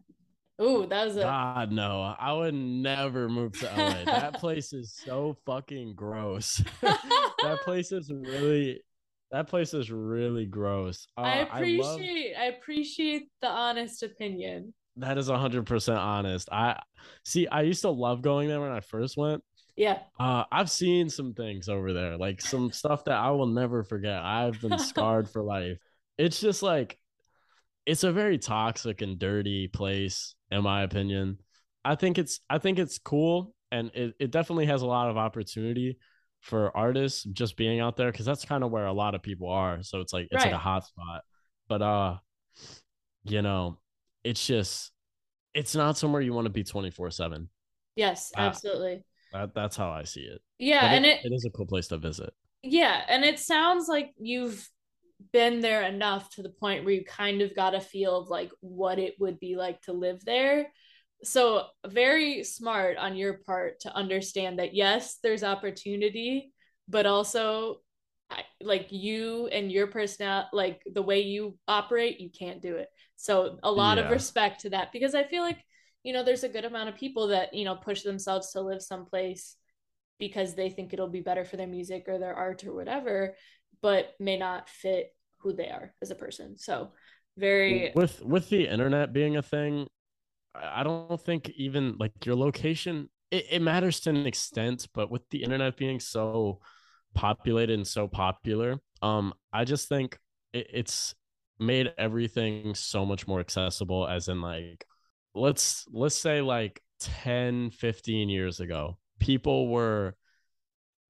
Ooh, 0.61 0.85
that 0.87 1.05
was 1.05 1.17
a 1.17 1.21
God 1.21 1.71
no, 1.71 2.15
I 2.19 2.33
would 2.33 2.53
never 2.53 3.27
move 3.27 3.57
to 3.59 3.65
LA. 3.65 4.05
That 4.05 4.33
place 4.35 4.73
is 4.73 4.93
so 4.93 5.37
fucking 5.45 5.95
gross. 5.95 6.61
that 6.81 7.59
place 7.63 7.91
is 7.91 8.11
really 8.11 8.83
that 9.31 9.47
place 9.47 9.73
is 9.73 9.89
really 9.91 10.45
gross. 10.45 11.07
I 11.17 11.21
Uh 11.21 11.45
I 11.51 11.59
love 11.61 11.99
appreciate 11.99 12.35
I 12.35 12.45
appreciate 12.45 13.23
the 13.41 13.47
honest 13.47 14.03
opinion. 14.03 14.73
that 14.97 15.17
is 15.17 15.29
100% 15.29 15.97
honest. 15.97 16.49
I 16.51 16.79
see 17.25 17.47
I 17.47 17.61
used 17.61 17.81
to 17.81 17.89
love 17.89 18.21
going 18.21 18.47
there 18.47 18.61
when 18.61 18.71
I 18.71 18.81
first 18.81 19.17
went 19.17 19.43
Yeah. 19.75 19.99
Uh, 20.19 20.43
I've 20.51 20.69
seen 20.69 21.09
some 21.09 21.33
things 21.33 21.67
over 21.67 21.93
there, 21.93 22.17
like 22.17 22.41
some 22.41 22.71
stuff 22.71 23.05
that 23.05 23.15
I 23.15 23.31
will 23.31 23.47
never 23.47 23.83
forget. 23.83 24.21
I've 24.21 24.59
been 24.59 24.77
scarred 24.77 25.29
for 25.29 25.41
life. 25.41 25.77
It's 26.17 26.39
just 26.39 26.61
like 26.61 26.99
it's 27.85 28.03
a 28.03 28.11
very 28.11 28.37
toxic 28.37 29.01
and 29.01 29.19
dirty 29.19 29.67
place, 29.67 30.35
in 30.51 30.63
my 30.63 30.83
opinion. 30.83 31.39
I 31.85 31.95
think 31.95 32.17
it's 32.19 32.41
I 32.49 32.59
think 32.59 32.79
it's 32.79 32.99
cool 32.99 33.55
and 33.71 33.91
it, 33.95 34.15
it 34.19 34.31
definitely 34.31 34.67
has 34.67 34.81
a 34.83 34.87
lot 34.87 35.09
of 35.09 35.17
opportunity 35.17 35.97
for 36.41 36.75
artists 36.77 37.23
just 37.23 37.57
being 37.57 37.79
out 37.79 37.97
there 37.97 38.11
because 38.11 38.25
that's 38.25 38.45
kind 38.45 38.63
of 38.63 38.71
where 38.71 38.85
a 38.87 38.93
lot 38.93 39.15
of 39.15 39.23
people 39.23 39.49
are. 39.49 39.83
So 39.83 40.01
it's 40.01 40.13
like 40.13 40.27
it's 40.31 40.45
like 40.45 40.53
a 40.53 40.57
Right. 40.57 40.59
hot 40.59 40.85
spot. 40.85 41.23
But 41.69 41.81
uh, 41.81 42.17
you 43.23 43.41
know, 43.41 43.79
it's 44.23 44.45
just 44.45 44.91
it's 45.53 45.75
not 45.75 45.97
somewhere 45.97 46.21
you 46.21 46.33
want 46.33 46.45
to 46.45 46.51
be 46.51 46.63
24-7. 46.63 47.49
Yes, 47.95 48.33
Uh, 48.35 48.57
absolutely. 48.57 49.03
That, 49.31 49.53
that's 49.53 49.75
how 49.77 49.89
I 49.89 50.03
see 50.03 50.21
it. 50.21 50.41
Yeah, 50.59 50.81
But 50.81 50.91
and 50.91 51.05
it, 51.05 51.19
it 51.19 51.19
it 51.23 51.33
is 51.33 51.45
a 51.45 51.49
cool 51.49 51.65
place 51.65 51.87
to 51.87 51.97
visit. 51.97 52.33
yeah, 52.63 53.01
and 53.07 53.23
it 53.23 53.39
sounds 53.39 53.87
like 53.87 54.11
you've 54.19 54.67
been 55.33 55.61
there 55.61 55.83
enough 55.83 56.29
to 56.31 56.43
the 56.43 56.49
point 56.49 56.83
where 56.83 56.93
you 56.93 57.03
kind 57.05 57.41
of 57.41 57.55
got 57.55 57.75
a 57.75 57.81
feel 57.81 58.17
of 58.19 58.29
like 58.29 58.51
what 58.61 58.99
it 58.99 59.15
would 59.19 59.39
be 59.39 59.55
like 59.55 59.81
to 59.81 59.93
live 59.93 60.23
there. 60.25 60.67
So 61.23 61.65
very 61.87 62.43
smart 62.43 62.97
on 62.97 63.15
your 63.15 63.39
part 63.45 63.81
to 63.81 63.95
understand 63.95 64.59
that 64.59 64.73
yes, 64.73 65.17
there's 65.23 65.43
opportunity, 65.43 66.51
but 66.87 67.05
also 67.05 67.81
like 68.61 68.87
you 68.91 69.47
and 69.47 69.71
your 69.71 69.87
personality, 69.87 70.49
like 70.53 70.81
the 70.91 71.01
way 71.01 71.21
you 71.21 71.57
operate, 71.67 72.19
you 72.19 72.29
can't 72.29 72.61
do 72.61 72.75
it. 72.77 72.87
So 73.15 73.59
a 73.63 73.71
lot 73.71 73.97
of 73.99 74.09
respect 74.09 74.61
to 74.61 74.71
that 74.71 74.91
because 74.91 75.13
I 75.15 75.23
feel 75.23 75.43
like, 75.43 75.59
you 76.03 76.13
know, 76.13 76.23
there's 76.23 76.43
a 76.43 76.49
good 76.49 76.65
amount 76.65 76.89
of 76.89 76.95
people 76.95 77.27
that, 77.27 77.53
you 77.53 77.65
know, 77.65 77.75
push 77.75 78.01
themselves 78.01 78.51
to 78.51 78.61
live 78.61 78.81
someplace 78.81 79.55
because 80.19 80.55
they 80.55 80.69
think 80.69 80.93
it'll 80.93 81.07
be 81.07 81.21
better 81.21 81.45
for 81.45 81.57
their 81.57 81.67
music 81.67 82.05
or 82.07 82.19
their 82.19 82.35
art 82.35 82.63
or 82.63 82.73
whatever, 82.73 83.35
but 83.81 84.13
may 84.19 84.37
not 84.37 84.69
fit 84.69 85.15
who 85.39 85.53
they 85.53 85.69
are 85.69 85.93
as 86.01 86.11
a 86.11 86.15
person. 86.15 86.57
So 86.57 86.91
very 87.37 87.91
With 87.95 88.21
with 88.23 88.49
the 88.49 88.67
internet 88.67 89.13
being 89.13 89.37
a 89.37 89.41
thing, 89.41 89.87
I 90.55 90.83
don't 90.83 91.19
think 91.19 91.49
even 91.51 91.95
like 91.99 92.25
your 92.25 92.35
location 92.35 93.09
it, 93.31 93.45
it 93.49 93.61
matters 93.61 93.99
to 94.01 94.09
an 94.11 94.27
extent, 94.27 94.87
but 94.93 95.09
with 95.09 95.27
the 95.29 95.43
internet 95.43 95.77
being 95.77 95.99
so 95.99 96.59
populated 97.13 97.73
and 97.73 97.87
so 97.87 98.07
popular, 98.07 98.79
um, 99.01 99.33
I 99.51 99.63
just 99.63 99.89
think 99.89 100.19
it, 100.53 100.67
it's 100.71 101.15
made 101.59 101.93
everything 101.97 102.75
so 102.75 103.05
much 103.05 103.27
more 103.27 103.39
accessible 103.39 104.07
as 104.07 104.27
in 104.27 104.41
like 104.41 104.85
let's 105.33 105.85
let's 105.91 106.15
say 106.15 106.41
like 106.41 106.81
10 106.99 107.71
15 107.71 108.29
years 108.29 108.59
ago 108.59 108.97
people 109.19 109.69
were 109.69 110.15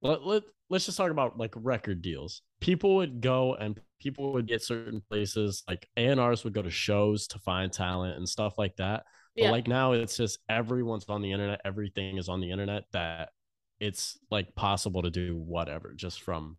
let, 0.01 0.24
let 0.25 0.44
let's 0.70 0.86
just 0.86 0.98
talk 0.98 1.12
about 1.12 1.38
like 1.38 1.54
record 1.56 2.01
deals. 2.01 2.42
People 2.60 2.96
would 2.96 3.22
go 3.22 3.56
and 3.56 3.80
people 4.00 4.34
would 4.34 4.48
get 4.48 4.63
certain 4.63 5.01
places 5.10 5.63
like 5.68 5.88
A&Rs 5.98 6.44
would 6.44 6.54
go 6.54 6.62
to 6.62 6.72
shows 6.72 7.28
to 7.28 7.40
find 7.40 7.72
talent 7.72 8.18
and 8.18 8.28
stuff 8.28 8.58
like 8.58 8.75
that. 8.78 9.04
But 9.36 9.44
yeah, 9.44 9.51
like 9.51 9.68
now 9.68 9.94
it's 9.94 10.18
just 10.18 10.40
everyone's 10.50 11.06
on 11.08 11.22
the 11.22 11.32
internet, 11.32 11.62
everything 11.66 12.18
is 12.18 12.30
on 12.30 12.42
the 12.42 12.51
internet 12.51 12.84
that 12.94 13.30
it's 13.80 14.18
like 14.30 14.56
possible 14.56 15.01
to 15.04 15.10
do 15.10 15.36
whatever 15.36 15.94
just 15.96 16.22
from 16.22 16.58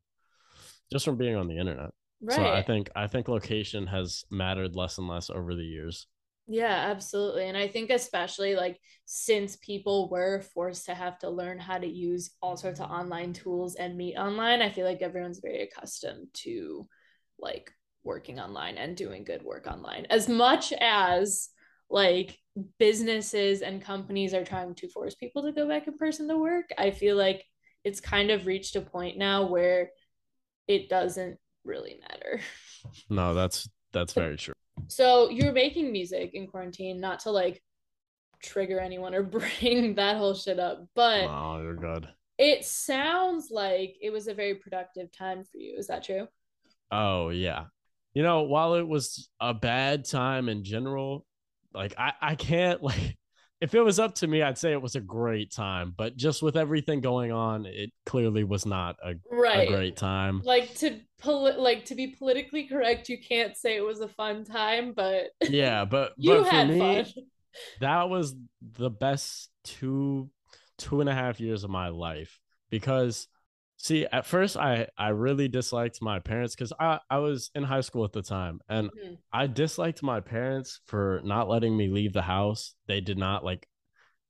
just 0.90 1.04
from 1.04 1.16
being 1.16 1.36
on 1.36 1.48
the 1.48 1.58
internet. 1.58 1.90
So 2.28 2.46
I 2.46 2.62
think 2.62 2.90
I 2.94 3.08
think 3.08 3.28
location 3.28 3.86
has 3.88 4.24
mattered 4.30 4.76
less 4.76 4.98
and 4.98 5.08
less 5.08 5.28
over 5.28 5.54
the 5.54 5.64
years. 5.64 6.06
Yeah, 6.48 6.90
absolutely. 6.90 7.46
And 7.46 7.56
I 7.56 7.68
think 7.68 7.90
especially 7.90 8.56
like 8.56 8.78
since 9.04 9.56
people 9.56 10.08
were 10.10 10.40
forced 10.40 10.86
to 10.86 10.94
have 10.94 11.18
to 11.20 11.30
learn 11.30 11.58
how 11.58 11.78
to 11.78 11.86
use 11.86 12.32
all 12.42 12.56
sorts 12.56 12.80
of 12.80 12.90
online 12.90 13.32
tools 13.32 13.76
and 13.76 13.96
meet 13.96 14.16
online, 14.16 14.60
I 14.60 14.70
feel 14.70 14.84
like 14.84 15.02
everyone's 15.02 15.38
very 15.38 15.62
accustomed 15.62 16.28
to 16.34 16.86
like 17.38 17.70
working 18.04 18.40
online 18.40 18.76
and 18.76 18.96
doing 18.96 19.24
good 19.24 19.42
work 19.42 19.66
online. 19.66 20.06
As 20.10 20.28
much 20.28 20.72
as 20.72 21.50
like 21.88 22.38
businesses 22.78 23.62
and 23.62 23.82
companies 23.82 24.34
are 24.34 24.44
trying 24.44 24.74
to 24.76 24.88
force 24.88 25.14
people 25.14 25.42
to 25.42 25.52
go 25.52 25.68
back 25.68 25.86
in 25.86 25.96
person 25.96 26.26
to 26.28 26.36
work, 26.36 26.66
I 26.76 26.90
feel 26.90 27.16
like 27.16 27.44
it's 27.84 28.00
kind 28.00 28.30
of 28.30 28.46
reached 28.46 28.76
a 28.76 28.80
point 28.80 29.16
now 29.16 29.46
where 29.46 29.90
it 30.66 30.88
doesn't 30.88 31.38
really 31.64 32.00
matter. 32.08 32.40
No, 33.08 33.32
that's 33.32 33.68
that's 33.92 34.12
very 34.12 34.36
true. 34.36 34.54
So 34.88 35.30
you're 35.30 35.52
making 35.52 35.92
music 35.92 36.32
in 36.34 36.46
quarantine, 36.46 37.00
not 37.00 37.20
to 37.20 37.30
like 37.30 37.62
trigger 38.42 38.78
anyone 38.80 39.14
or 39.14 39.22
bring 39.62 39.94
that 39.94 40.16
whole 40.16 40.34
shit 40.34 40.58
up, 40.58 40.86
but 40.94 41.26
No, 41.26 41.60
you're 41.62 41.76
good. 41.76 42.08
it 42.38 42.64
sounds 42.64 43.50
like 43.50 43.96
it 44.00 44.10
was 44.10 44.26
a 44.28 44.34
very 44.34 44.54
productive 44.56 45.10
time 45.12 45.44
for 45.44 45.58
you. 45.58 45.76
Is 45.76 45.86
that 45.88 46.04
true? 46.04 46.26
Oh 46.90 47.30
yeah. 47.30 47.64
You 48.14 48.22
know, 48.22 48.42
while 48.42 48.74
it 48.74 48.86
was 48.86 49.30
a 49.40 49.54
bad 49.54 50.04
time 50.04 50.48
in 50.48 50.64
general, 50.64 51.24
like 51.72 51.94
I 51.98 52.12
I 52.20 52.34
can't 52.34 52.82
like 52.90 53.16
if 53.62 53.76
it 53.76 53.80
was 53.80 54.00
up 54.00 54.16
to 54.16 54.26
me, 54.26 54.42
I'd 54.42 54.58
say 54.58 54.72
it 54.72 54.82
was 54.82 54.96
a 54.96 55.00
great 55.00 55.52
time. 55.52 55.94
But 55.96 56.16
just 56.16 56.42
with 56.42 56.56
everything 56.56 57.00
going 57.00 57.30
on, 57.30 57.64
it 57.64 57.90
clearly 58.04 58.42
was 58.42 58.66
not 58.66 58.96
a, 59.04 59.14
right. 59.30 59.68
a 59.68 59.70
great 59.70 59.96
time. 59.96 60.42
Like 60.44 60.74
to 60.78 60.98
poli- 61.20 61.56
like 61.56 61.84
to 61.84 61.94
be 61.94 62.08
politically 62.08 62.66
correct, 62.66 63.08
you 63.08 63.18
can't 63.22 63.56
say 63.56 63.76
it 63.76 63.86
was 63.86 64.00
a 64.00 64.08
fun 64.08 64.44
time, 64.44 64.92
but 64.94 65.28
yeah, 65.48 65.84
but 65.84 66.12
you 66.16 66.38
but 66.38 66.48
had 66.48 66.70
me, 66.70 66.78
fun. 66.80 67.06
That 67.80 68.10
was 68.10 68.34
the 68.60 68.90
best 68.90 69.48
two 69.62 70.28
two 70.76 71.00
and 71.00 71.08
a 71.08 71.14
half 71.14 71.38
years 71.38 71.62
of 71.62 71.70
my 71.70 71.88
life 71.88 72.40
because 72.68 73.28
see 73.82 74.06
at 74.12 74.24
first 74.24 74.56
i 74.56 74.86
i 74.96 75.08
really 75.08 75.48
disliked 75.48 76.00
my 76.00 76.20
parents 76.20 76.54
because 76.54 76.72
i 76.78 77.00
i 77.10 77.18
was 77.18 77.50
in 77.56 77.64
high 77.64 77.80
school 77.80 78.04
at 78.04 78.12
the 78.12 78.22
time 78.22 78.60
and 78.68 78.88
mm-hmm. 78.88 79.14
i 79.32 79.46
disliked 79.46 80.04
my 80.04 80.20
parents 80.20 80.80
for 80.86 81.20
not 81.24 81.48
letting 81.48 81.76
me 81.76 81.88
leave 81.88 82.12
the 82.12 82.22
house 82.22 82.74
they 82.86 83.00
did 83.00 83.18
not 83.18 83.44
like 83.44 83.66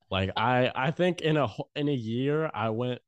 like 0.09 0.31
i 0.35 0.71
i 0.75 0.89
think 0.89 1.21
in 1.21 1.37
a 1.37 1.47
in 1.75 1.87
a 1.87 1.93
year 1.93 2.49
i 2.53 2.69
went 2.69 2.99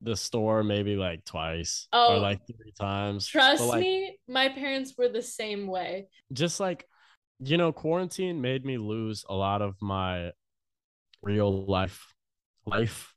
the 0.00 0.16
store 0.16 0.64
maybe 0.64 0.96
like 0.96 1.24
twice 1.24 1.86
oh, 1.92 2.16
or 2.16 2.18
like 2.18 2.40
three 2.44 2.72
times 2.78 3.28
trust 3.28 3.62
like, 3.62 3.80
me 3.80 4.18
my 4.26 4.48
parents 4.48 4.94
were 4.98 5.08
the 5.08 5.22
same 5.22 5.68
way 5.68 6.08
just 6.32 6.58
like 6.58 6.88
you 7.38 7.56
know 7.56 7.70
quarantine 7.70 8.40
made 8.40 8.64
me 8.64 8.78
lose 8.78 9.24
a 9.28 9.34
lot 9.34 9.62
of 9.62 9.76
my 9.80 10.32
real 11.22 11.64
life 11.66 12.12
life 12.66 13.14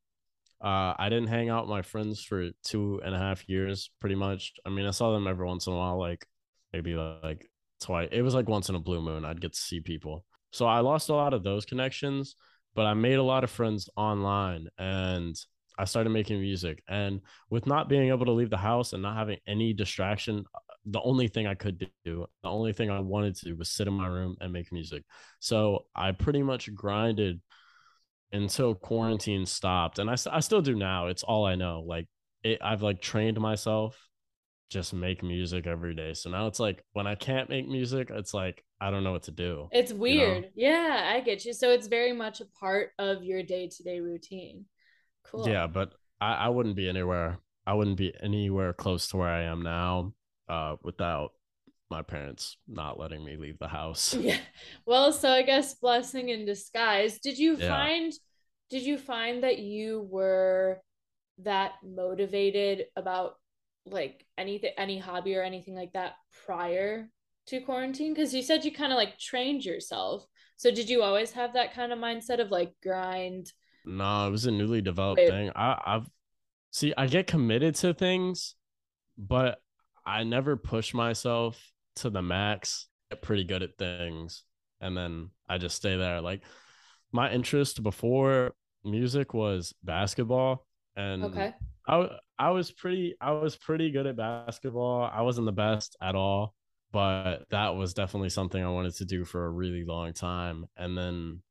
uh, 0.62 0.94
I 0.98 1.10
didn't 1.10 1.28
hang 1.28 1.50
out 1.50 1.64
with 1.64 1.72
my 1.72 1.82
friends 1.82 2.24
for 2.24 2.50
two 2.64 3.02
and 3.04 3.14
a 3.14 3.20
half 3.20 3.48
years, 3.48 3.90
pretty 4.00 4.16
much. 4.16 4.54
I 4.66 4.70
mean, 4.70 4.86
I 4.86 4.92
saw 4.92 5.12
them 5.14 5.28
every 5.28 5.46
once 5.46 5.68
in 5.68 5.74
a 5.74 5.76
while, 5.76 6.00
like 6.00 6.26
maybe 6.74 6.96
like 6.96 7.50
twice. 7.82 8.10
It 8.12 8.22
was 8.22 8.34
like 8.34 8.50
once 8.50 8.70
in 8.70 8.76
a 8.76 8.80
blue 8.80 9.02
moon, 9.02 9.26
I'd 9.26 9.42
get 9.42 9.54
to 9.54 9.60
see 9.60 9.82
people. 9.82 10.26
So 10.52 10.66
I 10.66 10.80
lost 10.80 11.10
a 11.10 11.14
lot 11.14 11.34
of 11.34 11.44
those 11.44 11.66
connections, 11.66 12.36
but 12.74 12.86
I 12.86 12.94
made 12.94 13.16
a 13.16 13.24
lot 13.24 13.44
of 13.44 13.50
friends 13.50 13.90
online 13.98 14.68
and 14.78 15.36
I 15.78 15.86
started 15.86 16.12
making 16.12 16.40
music. 16.40 16.82
And 16.88 17.22
with 17.50 17.68
not 17.68 17.90
being 17.90 18.08
able 18.10 18.26
to 18.26 18.32
leave 18.32 18.50
the 18.50 18.58
house 18.58 18.94
and 18.94 19.04
not 19.04 19.18
having 19.18 19.40
any 19.48 19.74
distraction, 19.74 20.46
the 20.86 21.02
only 21.02 21.28
thing 21.28 21.48
I 21.48 21.56
could 21.56 21.86
do, 22.06 22.26
the 22.44 22.50
only 22.50 22.72
thing 22.72 22.90
I 22.90 23.00
wanted 23.00 23.36
to 23.38 23.46
do 23.46 23.56
was 23.56 23.70
sit 23.70 23.88
in 23.88 23.94
my 23.94 24.08
room 24.08 24.38
and 24.40 24.54
make 24.54 24.72
music. 24.72 25.04
So 25.40 25.86
I 25.96 26.12
pretty 26.12 26.44
much 26.44 26.74
grinded 26.74 27.42
until 28.32 28.76
quarantine 28.76 29.46
stopped 29.46 30.00
and 30.00 30.10
I, 30.10 30.16
I 30.32 30.40
still 30.40 30.62
do 30.62 30.76
now 30.76 31.08
it's 31.08 31.24
all 31.24 31.46
i 31.46 31.56
know 31.56 31.84
like 31.86 32.08
it, 32.44 32.60
i've 32.62 32.82
like 32.82 33.02
trained 33.02 33.40
myself 33.40 34.08
just 34.70 34.94
make 34.94 35.24
music 35.24 35.68
every 35.68 35.94
day 35.94 36.14
so 36.14 36.30
now 36.30 36.48
it's 36.48 36.60
like 36.60 36.84
when 36.94 37.08
i 37.08 37.16
can't 37.16 37.50
make 37.50 37.68
music 37.68 38.10
it's 38.10 38.34
like 38.34 38.64
i 38.82 38.90
don't 38.90 39.04
know 39.04 39.12
what 39.12 39.24
to 39.24 39.32
do 39.32 39.70
it's 39.72 39.94
weird 39.94 40.50
you 40.56 40.64
know? 40.64 40.74
yeah 40.74 41.12
i 41.14 41.22
get 41.22 41.46
you 41.46 41.54
so 41.54 41.70
it's 41.70 41.88
very 41.88 42.12
much 42.12 42.42
a 42.42 42.46
part 42.60 42.90
of 42.98 43.24
your 43.24 43.44
day-to-day 43.44 44.00
routine 44.00 44.66
cool 45.24 45.48
yeah 45.48 45.68
but 45.68 45.94
i, 46.20 46.34
I 46.34 46.50
wouldn't 46.50 46.76
be 46.76 46.90
anywhere 46.90 47.38
i 47.68 47.74
wouldn't 47.74 47.98
be 47.98 48.14
anywhere 48.22 48.74
close 48.74 49.08
to 49.10 49.18
where 49.18 49.30
i 49.30 49.44
am 49.44 49.62
now 49.62 50.14
uh 50.50 50.76
without 50.84 51.32
my 51.90 52.02
parents 52.02 52.58
not 52.68 53.00
letting 53.00 53.24
me 53.24 53.38
leave 53.38 53.60
the 53.60 53.68
house. 53.68 54.14
Yeah. 54.20 54.38
Well, 54.86 55.12
so 55.12 55.30
I 55.30 55.44
guess 55.44 55.76
blessing 55.76 56.30
in 56.30 56.46
disguise. 56.46 57.20
Did 57.20 57.38
you 57.38 57.58
yeah. 57.58 57.68
find 57.68 58.14
did 58.70 58.84
you 58.84 58.98
find 58.98 59.44
that 59.44 59.60
you 59.60 60.08
were 60.10 60.82
that 61.40 61.74
motivated 61.84 62.86
about 62.96 63.36
like 63.86 64.26
anything 64.38 64.72
any 64.78 64.98
hobby 64.98 65.36
or 65.36 65.44
anything 65.44 65.76
like 65.76 65.94
that 65.94 66.14
prior 66.46 67.10
to 67.48 67.62
quarantine 67.62 68.14
because 68.14 68.34
you 68.34 68.42
said 68.42 68.66
you 68.66 68.72
kind 68.72 68.92
of 68.92 68.98
like 68.98 69.20
trained 69.20 69.64
yourself 69.64 70.26
so 70.58 70.72
did 70.72 70.90
you 70.90 71.04
always 71.04 71.32
have 71.32 71.54
that 71.54 71.74
kind 71.74 71.92
of 71.92 72.00
mindset 72.00 72.40
of 72.40 72.50
like 72.50 72.74
grind 72.82 73.52
no 73.86 74.28
it 74.28 74.32
was 74.32 74.46
a 74.46 74.52
newly 74.52 74.82
developed 74.82 75.20
Wait. 75.20 75.30
thing 75.30 75.52
i 75.56 75.80
i've 75.86 76.10
see 76.72 76.94
i 76.98 77.06
get 77.06 77.28
committed 77.28 77.76
to 77.76 77.94
things 77.94 78.56
but 79.18 79.60
i 80.06 80.24
never 80.24 80.58
push 80.58 80.94
myself 80.94 81.72
to 81.96 82.10
the 82.10 82.22
max 82.22 82.88
get 83.12 83.22
pretty 83.22 83.44
good 83.44 83.64
at 83.64 83.78
things 83.78 84.44
and 84.82 84.96
then 84.96 85.30
i 85.48 85.58
just 85.58 85.76
stay 85.76 85.96
there 85.96 86.22
like 86.22 86.42
my 87.12 87.32
interest 87.32 87.82
before 87.84 88.54
music 88.84 89.34
was 89.34 89.74
basketball 89.84 90.66
and 90.96 91.24
okay. 91.26 91.54
I 91.88 92.10
I 92.38 92.52
was 92.52 92.72
pretty 92.72 93.16
I 93.20 93.32
was 93.32 93.56
pretty 93.56 93.92
good 93.92 94.08
at 94.08 94.18
basketball. 94.18 95.10
I 95.12 95.22
wasn't 95.22 95.46
the 95.46 95.52
best 95.52 95.96
at 96.02 96.16
all, 96.16 96.54
but 96.92 97.46
that 97.50 97.76
was 97.76 97.94
definitely 97.94 98.30
something 98.30 98.64
I 98.64 98.70
wanted 98.70 98.96
to 98.96 99.06
do 99.06 99.26
for 99.26 99.46
a 99.46 99.50
really 99.50 99.86
long 99.86 100.14
time. 100.14 100.66
And 100.78 100.98
then 100.98 101.42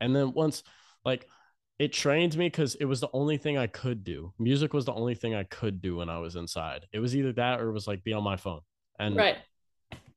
and 0.00 0.14
then 0.14 0.32
once 0.32 0.62
like 1.04 1.26
it 1.78 1.92
trained 1.92 2.36
me 2.36 2.46
because 2.46 2.76
it 2.76 2.84
was 2.84 3.00
the 3.00 3.10
only 3.12 3.36
thing 3.36 3.58
I 3.58 3.66
could 3.66 4.04
do. 4.04 4.32
Music 4.38 4.72
was 4.72 4.84
the 4.84 4.94
only 4.94 5.14
thing 5.14 5.34
I 5.34 5.44
could 5.44 5.82
do 5.82 5.96
when 5.96 6.08
I 6.08 6.18
was 6.18 6.36
inside. 6.36 6.86
It 6.92 7.00
was 7.00 7.16
either 7.16 7.32
that 7.32 7.60
or 7.60 7.68
it 7.68 7.72
was 7.72 7.86
like 7.86 8.04
be 8.04 8.12
on 8.12 8.22
my 8.22 8.36
phone. 8.36 8.60
And 8.98 9.16
right. 9.16 9.38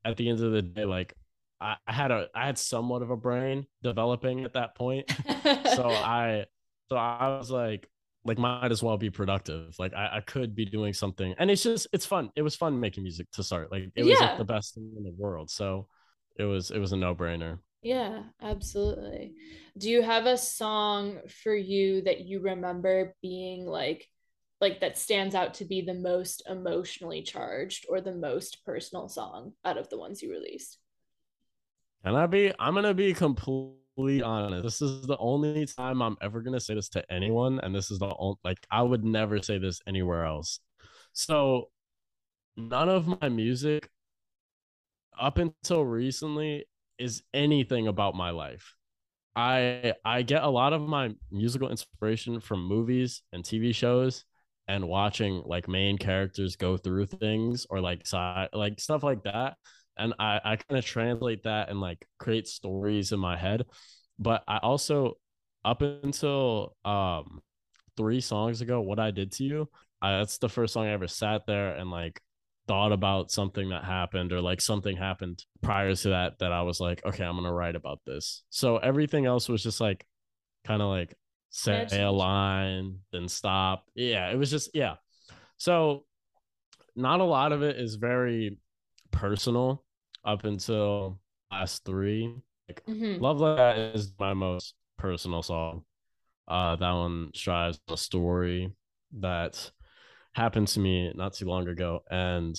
At 0.08 0.16
the 0.16 0.28
end 0.28 0.40
of 0.42 0.52
the 0.52 0.62
day, 0.62 0.84
like 0.84 1.14
I, 1.60 1.76
I 1.86 1.92
had 1.92 2.10
a 2.10 2.28
I 2.34 2.46
had 2.46 2.58
somewhat 2.58 3.02
of 3.02 3.10
a 3.10 3.16
brain 3.16 3.66
developing 3.82 4.44
at 4.44 4.54
that 4.54 4.74
point. 4.74 5.10
so 5.44 5.88
I 5.88 6.46
so 6.88 6.96
I 6.96 7.36
was 7.38 7.50
like 7.50 7.88
like 8.24 8.38
might 8.38 8.72
as 8.72 8.82
well 8.82 8.96
be 8.96 9.10
productive. 9.10 9.74
Like 9.78 9.94
I, 9.94 10.16
I 10.16 10.20
could 10.20 10.54
be 10.54 10.64
doing 10.64 10.92
something. 10.92 11.34
And 11.38 11.50
it's 11.50 11.62
just 11.62 11.86
it's 11.92 12.06
fun. 12.06 12.30
It 12.36 12.42
was 12.42 12.56
fun 12.56 12.80
making 12.80 13.04
music 13.04 13.30
to 13.32 13.42
start. 13.42 13.70
Like 13.70 13.90
it 13.94 14.04
was 14.04 14.20
like 14.20 14.38
the 14.38 14.44
best 14.44 14.74
thing 14.74 14.92
in 14.96 15.04
the 15.04 15.14
world. 15.16 15.50
So 15.50 15.88
it 16.36 16.44
was 16.44 16.70
it 16.70 16.78
was 16.78 16.92
a 16.92 16.96
no-brainer. 16.96 17.58
Yeah, 17.82 18.22
absolutely. 18.42 19.34
Do 19.76 19.88
you 19.88 20.02
have 20.02 20.26
a 20.26 20.36
song 20.36 21.20
for 21.42 21.54
you 21.54 22.02
that 22.02 22.20
you 22.20 22.40
remember 22.40 23.14
being 23.22 23.66
like 23.66 24.08
like 24.60 24.80
that 24.80 24.98
stands 24.98 25.34
out 25.34 25.54
to 25.54 25.64
be 25.64 25.82
the 25.82 25.94
most 25.94 26.42
emotionally 26.48 27.22
charged 27.22 27.86
or 27.88 28.00
the 28.00 28.14
most 28.14 28.64
personal 28.64 29.08
song 29.08 29.52
out 29.64 29.78
of 29.78 29.88
the 29.88 29.98
ones 29.98 30.22
you 30.22 30.30
released? 30.30 30.78
Can 32.04 32.14
I 32.16 32.26
be? 32.26 32.52
I'm 32.58 32.74
gonna 32.74 32.94
be 32.94 33.12
completely 33.14 34.22
honest. 34.22 34.62
This 34.62 34.82
is 34.82 35.02
the 35.06 35.16
only 35.18 35.66
time 35.66 36.02
I'm 36.02 36.16
ever 36.20 36.40
gonna 36.40 36.60
say 36.60 36.74
this 36.74 36.88
to 36.90 37.12
anyone, 37.12 37.60
and 37.60 37.74
this 37.74 37.90
is 37.90 37.98
the 37.98 38.14
only 38.18 38.38
like 38.44 38.58
I 38.70 38.82
would 38.82 39.04
never 39.04 39.42
say 39.42 39.58
this 39.58 39.80
anywhere 39.86 40.24
else. 40.24 40.60
So, 41.12 41.70
none 42.56 42.88
of 42.88 43.06
my 43.20 43.28
music 43.28 43.88
up 45.18 45.38
until 45.38 45.84
recently 45.84 46.66
is 46.98 47.22
anything 47.34 47.88
about 47.88 48.14
my 48.14 48.30
life. 48.30 48.74
I 49.36 49.94
I 50.04 50.22
get 50.22 50.42
a 50.42 50.48
lot 50.48 50.72
of 50.72 50.82
my 50.82 51.14
musical 51.30 51.70
inspiration 51.70 52.40
from 52.40 52.64
movies 52.64 53.22
and 53.32 53.44
TV 53.44 53.74
shows 53.74 54.24
and 54.68 54.86
watching 54.86 55.42
like 55.46 55.66
main 55.68 55.98
characters 55.98 56.56
go 56.56 56.76
through 56.76 57.06
things 57.06 57.66
or 57.70 57.80
like 57.80 58.06
side 58.06 58.48
like 58.52 58.78
stuff 58.80 59.02
like 59.02 59.22
that 59.24 59.56
and 59.98 60.14
I, 60.18 60.40
I 60.44 60.56
kind 60.56 60.78
of 60.78 60.84
translate 60.84 61.42
that 61.42 61.68
and 61.68 61.80
like 61.80 62.06
create 62.18 62.46
stories 62.46 63.12
in 63.12 63.18
my 63.20 63.36
head. 63.36 63.66
But 64.18 64.44
I 64.48 64.58
also 64.58 65.14
up 65.64 65.82
until 65.82 66.76
um 66.84 67.40
three 67.96 68.20
songs 68.20 68.60
ago, 68.60 68.80
what 68.80 69.00
I 69.00 69.10
did 69.10 69.32
to 69.32 69.44
you, 69.44 69.68
I, 70.00 70.18
that's 70.18 70.38
the 70.38 70.48
first 70.48 70.72
song 70.72 70.86
I 70.86 70.92
ever 70.92 71.08
sat 71.08 71.46
there 71.46 71.74
and 71.74 71.90
like 71.90 72.20
thought 72.68 72.92
about 72.92 73.30
something 73.30 73.70
that 73.70 73.84
happened 73.84 74.32
or 74.32 74.40
like 74.40 74.60
something 74.60 74.96
happened 74.96 75.44
prior 75.62 75.94
to 75.94 76.08
that 76.10 76.38
that 76.38 76.52
I 76.52 76.62
was 76.62 76.80
like, 76.80 77.04
okay, 77.04 77.24
I'm 77.24 77.36
gonna 77.36 77.52
write 77.52 77.76
about 77.76 78.00
this. 78.06 78.44
So 78.50 78.78
everything 78.78 79.26
else 79.26 79.48
was 79.48 79.62
just 79.62 79.80
like 79.80 80.06
kind 80.64 80.80
of 80.80 80.88
like 80.88 81.14
say 81.50 82.02
a 82.02 82.10
line, 82.10 82.98
then 83.12 83.28
stop. 83.28 83.84
Yeah, 83.94 84.30
it 84.30 84.36
was 84.36 84.50
just 84.50 84.70
yeah. 84.74 84.96
So 85.56 86.04
not 86.96 87.20
a 87.20 87.24
lot 87.24 87.52
of 87.52 87.62
it 87.62 87.76
is 87.76 87.94
very 87.94 88.58
personal 89.10 89.84
up 90.24 90.44
until 90.44 91.20
last 91.50 91.84
three. 91.84 92.34
Like, 92.68 92.84
mm-hmm. 92.86 93.22
Love 93.22 93.40
Like 93.40 93.56
That 93.56 93.78
is 93.94 94.12
my 94.18 94.34
most 94.34 94.74
personal 94.98 95.42
song. 95.42 95.84
Uh, 96.46 96.76
that 96.76 96.92
one 96.92 97.30
strives 97.34 97.78
a 97.88 97.96
story 97.96 98.74
that 99.18 99.70
happened 100.32 100.68
to 100.68 100.80
me 100.80 101.12
not 101.14 101.34
too 101.34 101.46
long 101.46 101.68
ago, 101.68 102.00
and 102.10 102.58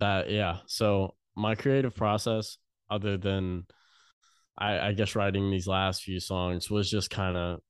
that 0.00 0.30
yeah. 0.30 0.58
So 0.66 1.14
my 1.36 1.54
creative 1.54 1.94
process, 1.94 2.58
other 2.90 3.16
than 3.16 3.66
I, 4.56 4.88
I 4.88 4.92
guess 4.92 5.14
writing 5.14 5.50
these 5.50 5.68
last 5.68 6.02
few 6.02 6.18
songs, 6.18 6.70
was 6.70 6.90
just 6.90 7.10
kind 7.10 7.36
of 7.36 7.60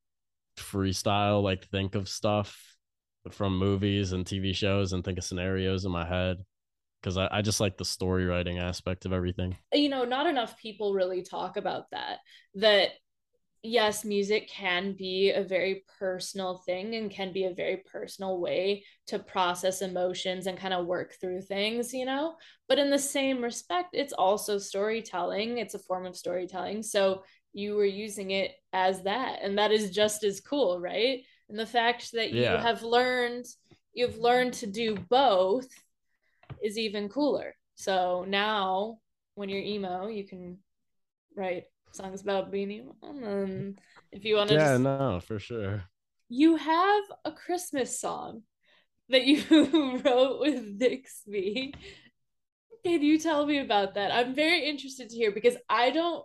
freestyle. 0.58 1.42
Like 1.42 1.66
think 1.68 1.94
of 1.94 2.08
stuff 2.08 2.76
from 3.30 3.58
movies 3.58 4.12
and 4.12 4.24
TV 4.24 4.54
shows 4.54 4.92
and 4.92 5.04
think 5.04 5.18
of 5.18 5.24
scenarios 5.24 5.84
in 5.84 5.92
my 5.92 6.06
head 6.06 6.38
because 7.00 7.16
I, 7.16 7.28
I 7.30 7.42
just 7.42 7.60
like 7.60 7.76
the 7.76 7.84
story 7.84 8.26
writing 8.26 8.58
aspect 8.58 9.06
of 9.06 9.12
everything. 9.12 9.56
You 9.72 9.88
know, 9.88 10.04
not 10.04 10.26
enough 10.26 10.58
people 10.58 10.94
really 10.94 11.22
talk 11.22 11.56
about 11.56 11.90
that. 11.90 12.18
That 12.54 12.90
yes, 13.62 14.04
music 14.04 14.48
can 14.48 14.92
be 14.92 15.30
a 15.30 15.42
very 15.42 15.84
personal 15.98 16.58
thing 16.58 16.94
and 16.94 17.10
can 17.10 17.32
be 17.32 17.44
a 17.44 17.54
very 17.54 17.78
personal 17.90 18.40
way 18.40 18.84
to 19.08 19.18
process 19.18 19.82
emotions 19.82 20.46
and 20.46 20.58
kind 20.58 20.74
of 20.74 20.86
work 20.86 21.16
through 21.20 21.42
things, 21.42 21.92
you 21.92 22.04
know? 22.04 22.36
But 22.68 22.78
in 22.78 22.90
the 22.90 22.98
same 22.98 23.42
respect, 23.42 23.90
it's 23.92 24.12
also 24.12 24.58
storytelling, 24.58 25.58
it's 25.58 25.74
a 25.74 25.80
form 25.80 26.06
of 26.06 26.16
storytelling. 26.16 26.82
So 26.82 27.24
you 27.52 27.74
were 27.74 27.84
using 27.84 28.30
it 28.30 28.52
as 28.72 29.02
that 29.02 29.40
and 29.42 29.58
that 29.58 29.72
is 29.72 29.90
just 29.90 30.24
as 30.24 30.40
cool 30.40 30.78
right 30.80 31.22
and 31.48 31.58
the 31.58 31.66
fact 31.66 32.12
that 32.12 32.32
yeah. 32.32 32.52
you 32.52 32.58
have 32.58 32.82
learned 32.82 33.44
you've 33.92 34.18
learned 34.18 34.52
to 34.52 34.66
do 34.66 34.96
both 35.08 35.66
is 36.62 36.78
even 36.78 37.08
cooler 37.08 37.54
so 37.74 38.24
now 38.28 38.98
when 39.34 39.48
you're 39.48 39.62
emo 39.62 40.08
you 40.08 40.26
can 40.26 40.58
write 41.36 41.64
songs 41.92 42.20
about 42.20 42.50
being 42.50 42.70
emo 42.70 42.94
and 43.02 43.78
if 44.12 44.24
you 44.24 44.36
want 44.36 44.48
to 44.48 44.54
yeah 44.54 44.72
just... 44.72 44.82
no 44.82 45.20
for 45.20 45.38
sure 45.38 45.82
you 46.28 46.56
have 46.56 47.04
a 47.24 47.32
christmas 47.32 47.98
song 47.98 48.42
that 49.10 49.24
you 49.24 50.00
wrote 50.04 50.40
with 50.40 50.78
Bixby. 50.78 51.74
Can 52.84 53.02
you 53.02 53.18
tell 53.18 53.46
me 53.46 53.58
about 53.58 53.94
that? 53.94 54.12
I'm 54.12 54.34
very 54.34 54.68
interested 54.68 55.08
to 55.10 55.16
hear 55.16 55.32
because 55.32 55.56
I 55.68 55.90
don't 55.90 56.24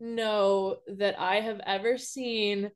know 0.00 0.76
that 0.96 1.18
I 1.18 1.40
have 1.40 1.60
ever 1.66 1.98
seen 1.98 2.70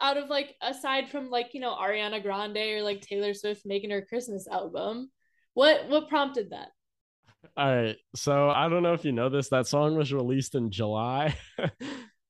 out 0.00 0.16
of 0.16 0.28
like 0.28 0.54
aside 0.60 1.08
from 1.08 1.30
like 1.30 1.54
you 1.54 1.60
know 1.60 1.74
Ariana 1.74 2.22
Grande 2.22 2.56
or 2.56 2.82
like 2.82 3.00
Taylor 3.00 3.34
Swift 3.34 3.62
making 3.64 3.90
her 3.90 4.02
Christmas 4.02 4.46
album. 4.46 5.10
What 5.54 5.88
what 5.88 6.08
prompted 6.08 6.50
that? 6.50 6.68
All 7.56 7.74
right. 7.74 7.96
So 8.14 8.50
I 8.50 8.68
don't 8.68 8.82
know 8.82 8.94
if 8.94 9.04
you 9.04 9.12
know 9.12 9.28
this. 9.28 9.48
That 9.48 9.66
song 9.66 9.96
was 9.96 10.12
released 10.12 10.54
in 10.54 10.70
July. 10.70 11.36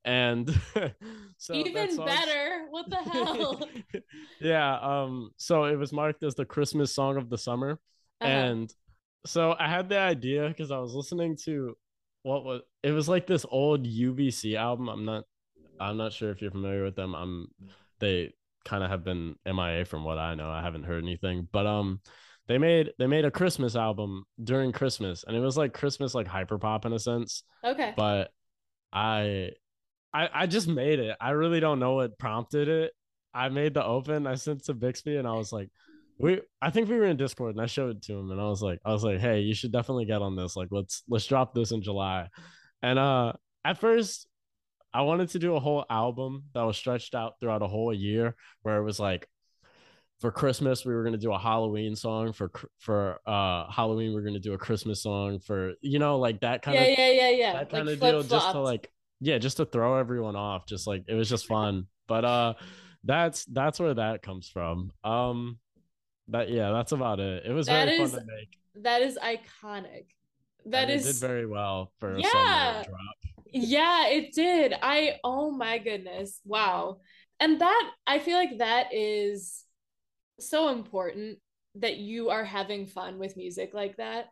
and 0.06 0.48
so 1.36 1.52
even 1.52 1.96
better 1.96 2.66
what 2.70 2.88
the 2.88 2.96
hell 2.96 3.68
yeah 4.40 4.78
um 4.78 5.30
so 5.36 5.64
it 5.64 5.76
was 5.76 5.92
marked 5.92 6.22
as 6.22 6.36
the 6.36 6.44
christmas 6.44 6.94
song 6.94 7.16
of 7.16 7.28
the 7.28 7.36
summer 7.36 7.72
uh-huh. 8.20 8.30
and 8.30 8.72
so 9.26 9.54
i 9.58 9.68
had 9.68 9.88
the 9.88 9.98
idea 9.98 10.48
because 10.48 10.70
i 10.70 10.78
was 10.78 10.94
listening 10.94 11.36
to 11.36 11.76
what 12.26 12.44
was 12.44 12.60
it 12.82 12.90
was 12.90 13.08
like 13.08 13.26
this 13.26 13.46
old 13.48 13.86
UB-C 13.86 14.56
album 14.56 14.88
i'm 14.88 15.04
not 15.04 15.24
i'm 15.78 15.96
not 15.96 16.12
sure 16.12 16.30
if 16.30 16.42
you're 16.42 16.50
familiar 16.50 16.82
with 16.82 16.96
them 16.96 17.14
i'm 17.14 17.46
they 18.00 18.32
kind 18.64 18.82
of 18.82 18.90
have 18.90 19.04
been 19.04 19.36
mia 19.46 19.84
from 19.84 20.02
what 20.02 20.18
i 20.18 20.34
know 20.34 20.50
i 20.50 20.60
haven't 20.60 20.82
heard 20.82 21.04
anything 21.04 21.46
but 21.52 21.66
um 21.66 22.00
they 22.48 22.58
made 22.58 22.90
they 22.98 23.06
made 23.06 23.24
a 23.24 23.30
christmas 23.30 23.76
album 23.76 24.24
during 24.42 24.72
christmas 24.72 25.24
and 25.26 25.36
it 25.36 25.40
was 25.40 25.56
like 25.56 25.72
christmas 25.72 26.14
like 26.14 26.26
hyper 26.26 26.58
pop 26.58 26.84
in 26.84 26.92
a 26.92 26.98
sense 26.98 27.44
okay 27.64 27.94
but 27.96 28.32
i 28.92 29.50
I, 30.16 30.30
I 30.32 30.46
just 30.46 30.66
made 30.66 30.98
it. 30.98 31.14
I 31.20 31.30
really 31.30 31.60
don't 31.60 31.78
know 31.78 31.94
what 31.96 32.18
prompted 32.18 32.68
it. 32.68 32.92
I 33.34 33.50
made 33.50 33.74
the 33.74 33.84
open. 33.84 34.26
I 34.26 34.36
sent 34.36 34.64
to 34.64 34.72
Bixby 34.72 35.16
and 35.16 35.28
I 35.28 35.32
was 35.32 35.52
like, 35.52 35.68
we 36.18 36.40
I 36.60 36.70
think 36.70 36.88
we 36.88 36.96
were 36.96 37.06
in 37.06 37.16
Discord 37.16 37.54
and 37.54 37.62
I 37.62 37.66
showed 37.66 37.96
it 37.96 38.02
to 38.04 38.14
him 38.14 38.30
and 38.30 38.40
I 38.40 38.44
was 38.44 38.62
like, 38.62 38.80
I 38.84 38.92
was 38.92 39.04
like, 39.04 39.20
hey, 39.20 39.40
you 39.40 39.54
should 39.54 39.72
definitely 39.72 40.06
get 40.06 40.22
on 40.22 40.36
this. 40.36 40.56
Like, 40.56 40.68
let's 40.70 41.02
let's 41.08 41.26
drop 41.26 41.54
this 41.54 41.72
in 41.72 41.82
July. 41.82 42.28
And 42.82 42.98
uh 42.98 43.34
at 43.64 43.78
first 43.78 44.26
I 44.94 45.02
wanted 45.02 45.28
to 45.30 45.38
do 45.38 45.56
a 45.56 45.60
whole 45.60 45.84
album 45.90 46.44
that 46.54 46.62
was 46.62 46.76
stretched 46.76 47.14
out 47.14 47.34
throughout 47.38 47.62
a 47.62 47.68
whole 47.68 47.92
year 47.92 48.34
where 48.62 48.78
it 48.78 48.84
was 48.84 48.98
like 48.98 49.28
for 50.20 50.30
Christmas 50.30 50.84
we 50.84 50.94
were 50.94 51.04
gonna 51.04 51.18
do 51.18 51.32
a 51.32 51.38
Halloween 51.38 51.94
song 51.96 52.32
for 52.32 52.50
for 52.78 53.18
uh 53.26 53.70
Halloween 53.70 54.14
we 54.14 54.20
are 54.20 54.24
gonna 54.24 54.38
do 54.38 54.54
a 54.54 54.58
Christmas 54.58 55.02
song 55.02 55.38
for 55.40 55.74
you 55.82 55.98
know 55.98 56.18
like 56.18 56.40
that 56.40 56.62
kind 56.62 56.76
yeah, 56.76 56.82
of 56.82 56.98
yeah 56.98 57.10
yeah 57.10 57.30
yeah 57.30 57.52
that 57.52 57.70
kind 57.70 57.86
like 57.86 57.94
of 57.94 58.00
deal 58.00 58.22
just 58.22 58.52
to 58.52 58.60
like 58.60 58.90
yeah, 59.20 59.38
just 59.38 59.56
to 59.58 59.64
throw 59.64 59.98
everyone 59.98 60.36
off. 60.36 60.66
Just 60.66 60.86
like 60.86 61.04
it 61.08 61.14
was 61.14 61.28
just 61.28 61.46
fun. 61.46 61.86
But 62.06 62.24
uh 62.24 62.54
that's 63.04 63.44
that's 63.46 63.80
where 63.80 63.94
that 63.94 64.22
comes 64.22 64.48
from. 64.48 64.92
Um 65.04 65.58
that 66.28 66.50
yeah, 66.50 66.70
that's 66.70 66.92
about 66.92 67.20
it. 67.20 67.44
It 67.46 67.52
was 67.52 67.66
that 67.66 67.86
very 67.86 67.98
is, 67.98 68.10
fun 68.12 68.20
to 68.20 68.26
make. 68.26 68.58
That 68.82 69.02
is 69.02 69.18
iconic. 69.22 70.06
That 70.66 70.90
and 70.90 71.00
is 71.00 71.04
did 71.04 71.16
very 71.16 71.46
well 71.46 71.92
for 71.98 72.18
yeah. 72.18 72.82
drop. 72.86 73.16
Yeah, 73.52 74.08
it 74.08 74.34
did. 74.34 74.74
I 74.82 75.18
oh 75.24 75.50
my 75.50 75.78
goodness. 75.78 76.40
Wow. 76.44 76.98
And 77.38 77.60
that 77.60 77.90
I 78.06 78.18
feel 78.18 78.36
like 78.36 78.58
that 78.58 78.92
is 78.92 79.64
so 80.40 80.68
important 80.68 81.38
that 81.76 81.96
you 81.96 82.30
are 82.30 82.44
having 82.44 82.86
fun 82.86 83.18
with 83.18 83.36
music 83.36 83.70
like 83.74 83.96
that 83.98 84.26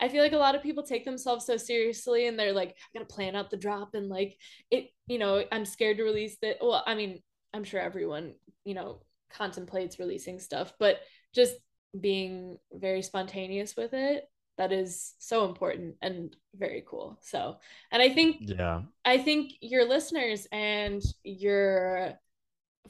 I 0.00 0.08
feel 0.08 0.22
like 0.22 0.32
a 0.32 0.38
lot 0.38 0.54
of 0.54 0.62
people 0.62 0.82
take 0.82 1.04
themselves 1.04 1.44
so 1.44 1.56
seriously 1.56 2.26
and 2.26 2.38
they're 2.38 2.52
like, 2.52 2.70
I 2.70 2.98
gotta 2.98 3.12
plan 3.12 3.34
out 3.34 3.50
the 3.50 3.56
drop 3.56 3.94
and 3.94 4.08
like 4.08 4.36
it, 4.70 4.90
you 5.06 5.18
know, 5.18 5.44
I'm 5.50 5.64
scared 5.64 5.96
to 5.96 6.04
release 6.04 6.36
that. 6.42 6.56
Well, 6.60 6.82
I 6.86 6.94
mean, 6.94 7.20
I'm 7.52 7.64
sure 7.64 7.80
everyone, 7.80 8.34
you 8.64 8.74
know, 8.74 9.02
contemplates 9.30 9.98
releasing 9.98 10.38
stuff, 10.38 10.72
but 10.78 11.00
just 11.34 11.54
being 11.98 12.58
very 12.72 13.02
spontaneous 13.02 13.76
with 13.76 13.94
it, 13.94 14.28
that 14.58 14.72
is 14.72 15.14
so 15.18 15.44
important 15.44 15.94
and 16.02 16.34
very 16.54 16.84
cool. 16.86 17.18
So, 17.22 17.58
and 17.92 18.02
I 18.02 18.10
think, 18.10 18.36
yeah, 18.40 18.82
I 19.04 19.18
think 19.18 19.52
your 19.60 19.88
listeners 19.88 20.46
and 20.52 21.02
your 21.22 22.14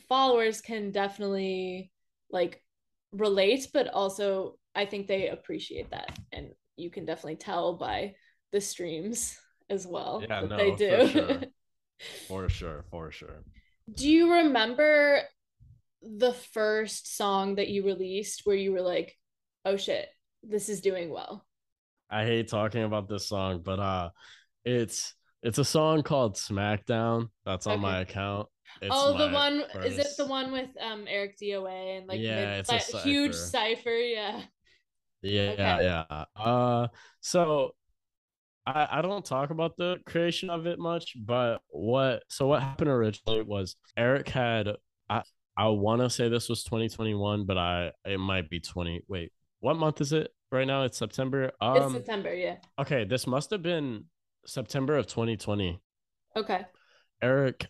followers 0.09 0.61
can 0.61 0.91
definitely 0.91 1.93
like 2.31 2.63
relate, 3.13 3.69
but 3.73 3.89
also 3.89 4.59
I 4.75 4.87
think 4.87 5.07
they 5.07 5.29
appreciate 5.29 5.91
that 5.91 6.19
and 6.33 6.51
you 6.77 6.91
can 6.91 7.05
definitely 7.05 7.37
tell 7.37 7.75
by 7.75 8.15
the 8.53 8.61
streams 8.61 9.39
as 9.69 9.87
well 9.87 10.23
yeah, 10.23 10.41
that 10.41 10.51
no, 10.51 10.57
they 10.57 10.75
do. 10.75 11.07
For 11.07 11.09
sure. 11.09 11.41
for 12.29 12.49
sure, 12.49 12.85
for 12.91 13.11
sure. 13.11 13.45
Do 13.93 14.09
you 14.09 14.33
remember 14.33 15.23
the 16.03 16.33
first 16.33 17.17
song 17.17 17.57
that 17.57 17.69
you 17.69 17.85
released 17.85 18.43
where 18.45 18.57
you 18.57 18.73
were 18.73 18.83
like, 18.83 19.17
"Oh 19.65 19.77
shit, 19.77 20.09
this 20.43 20.69
is 20.69 20.81
doing 20.81 21.11
well"? 21.11 21.47
I 22.11 22.25
hate 22.25 22.49
talking 22.49 22.85
about 22.85 23.09
this 23.09 23.29
song, 23.29 23.63
but 23.63 23.79
uh 23.79 24.11
it's 24.65 25.15
it's 25.43 25.59
a 25.59 25.65
song 25.65 26.03
called 26.03 26.37
Smackdown 26.37 27.29
that's 27.45 27.67
on 27.67 27.75
okay. 27.75 27.83
my 27.83 28.01
account. 28.01 28.49
It's 28.83 28.95
oh, 28.95 29.17
the 29.17 29.33
one 29.33 29.63
first... 29.73 29.87
is 29.87 29.99
it 29.99 30.09
the 30.17 30.27
one 30.27 30.53
with 30.53 30.71
um 30.81 31.07
Eric 31.09 31.37
DOA 31.41 31.99
and 31.99 32.07
like 32.07 32.21
yeah, 32.21 32.59
it's 32.59 32.95
a 32.95 32.99
huge 33.01 33.35
cipher, 33.35 33.91
yeah. 33.91 34.43
Yeah, 35.23 35.51
okay. 35.51 36.05
yeah. 36.11 36.25
Uh 36.37 36.89
so 37.21 37.75
I, 38.67 38.99
I 38.99 39.03
don't 39.03 39.25
talk 39.25 39.51
about 39.51 39.77
the 39.79 39.97
creation 40.05 40.51
of 40.51 40.67
it 40.67 40.79
much, 40.79 41.15
but 41.19 41.63
what 41.69 42.23
so 42.29 42.47
what 42.47 42.63
happened 42.63 42.91
originally 42.91 43.43
was 43.43 43.77
Eric 43.97 44.29
had 44.29 44.69
I 45.59 45.67
want 45.69 46.03
to 46.03 46.09
say 46.09 46.29
this 46.29 46.49
was 46.49 46.63
2021, 46.63 47.45
but 47.45 47.59
I 47.59 47.91
it 48.05 48.19
might 48.19 48.49
be 48.49 48.61
20. 48.61 49.03
Wait, 49.09 49.33
what 49.59 49.77
month 49.77 50.01
is 50.01 50.13
it 50.13 50.31
right 50.53 50.67
now? 50.67 50.85
It's 50.85 50.97
September. 50.97 51.51
Um, 51.61 51.77
it's 51.83 51.93
September, 51.93 52.33
yeah. 52.33 52.57
Okay, 52.79 53.05
this 53.05 53.27
must 53.27 53.51
have 53.51 53.63
been 53.63 54.05
September 54.47 54.97
of 54.97 55.09
2020. 55.09 55.81
Okay. 56.37 56.61
Eric, 57.21 57.67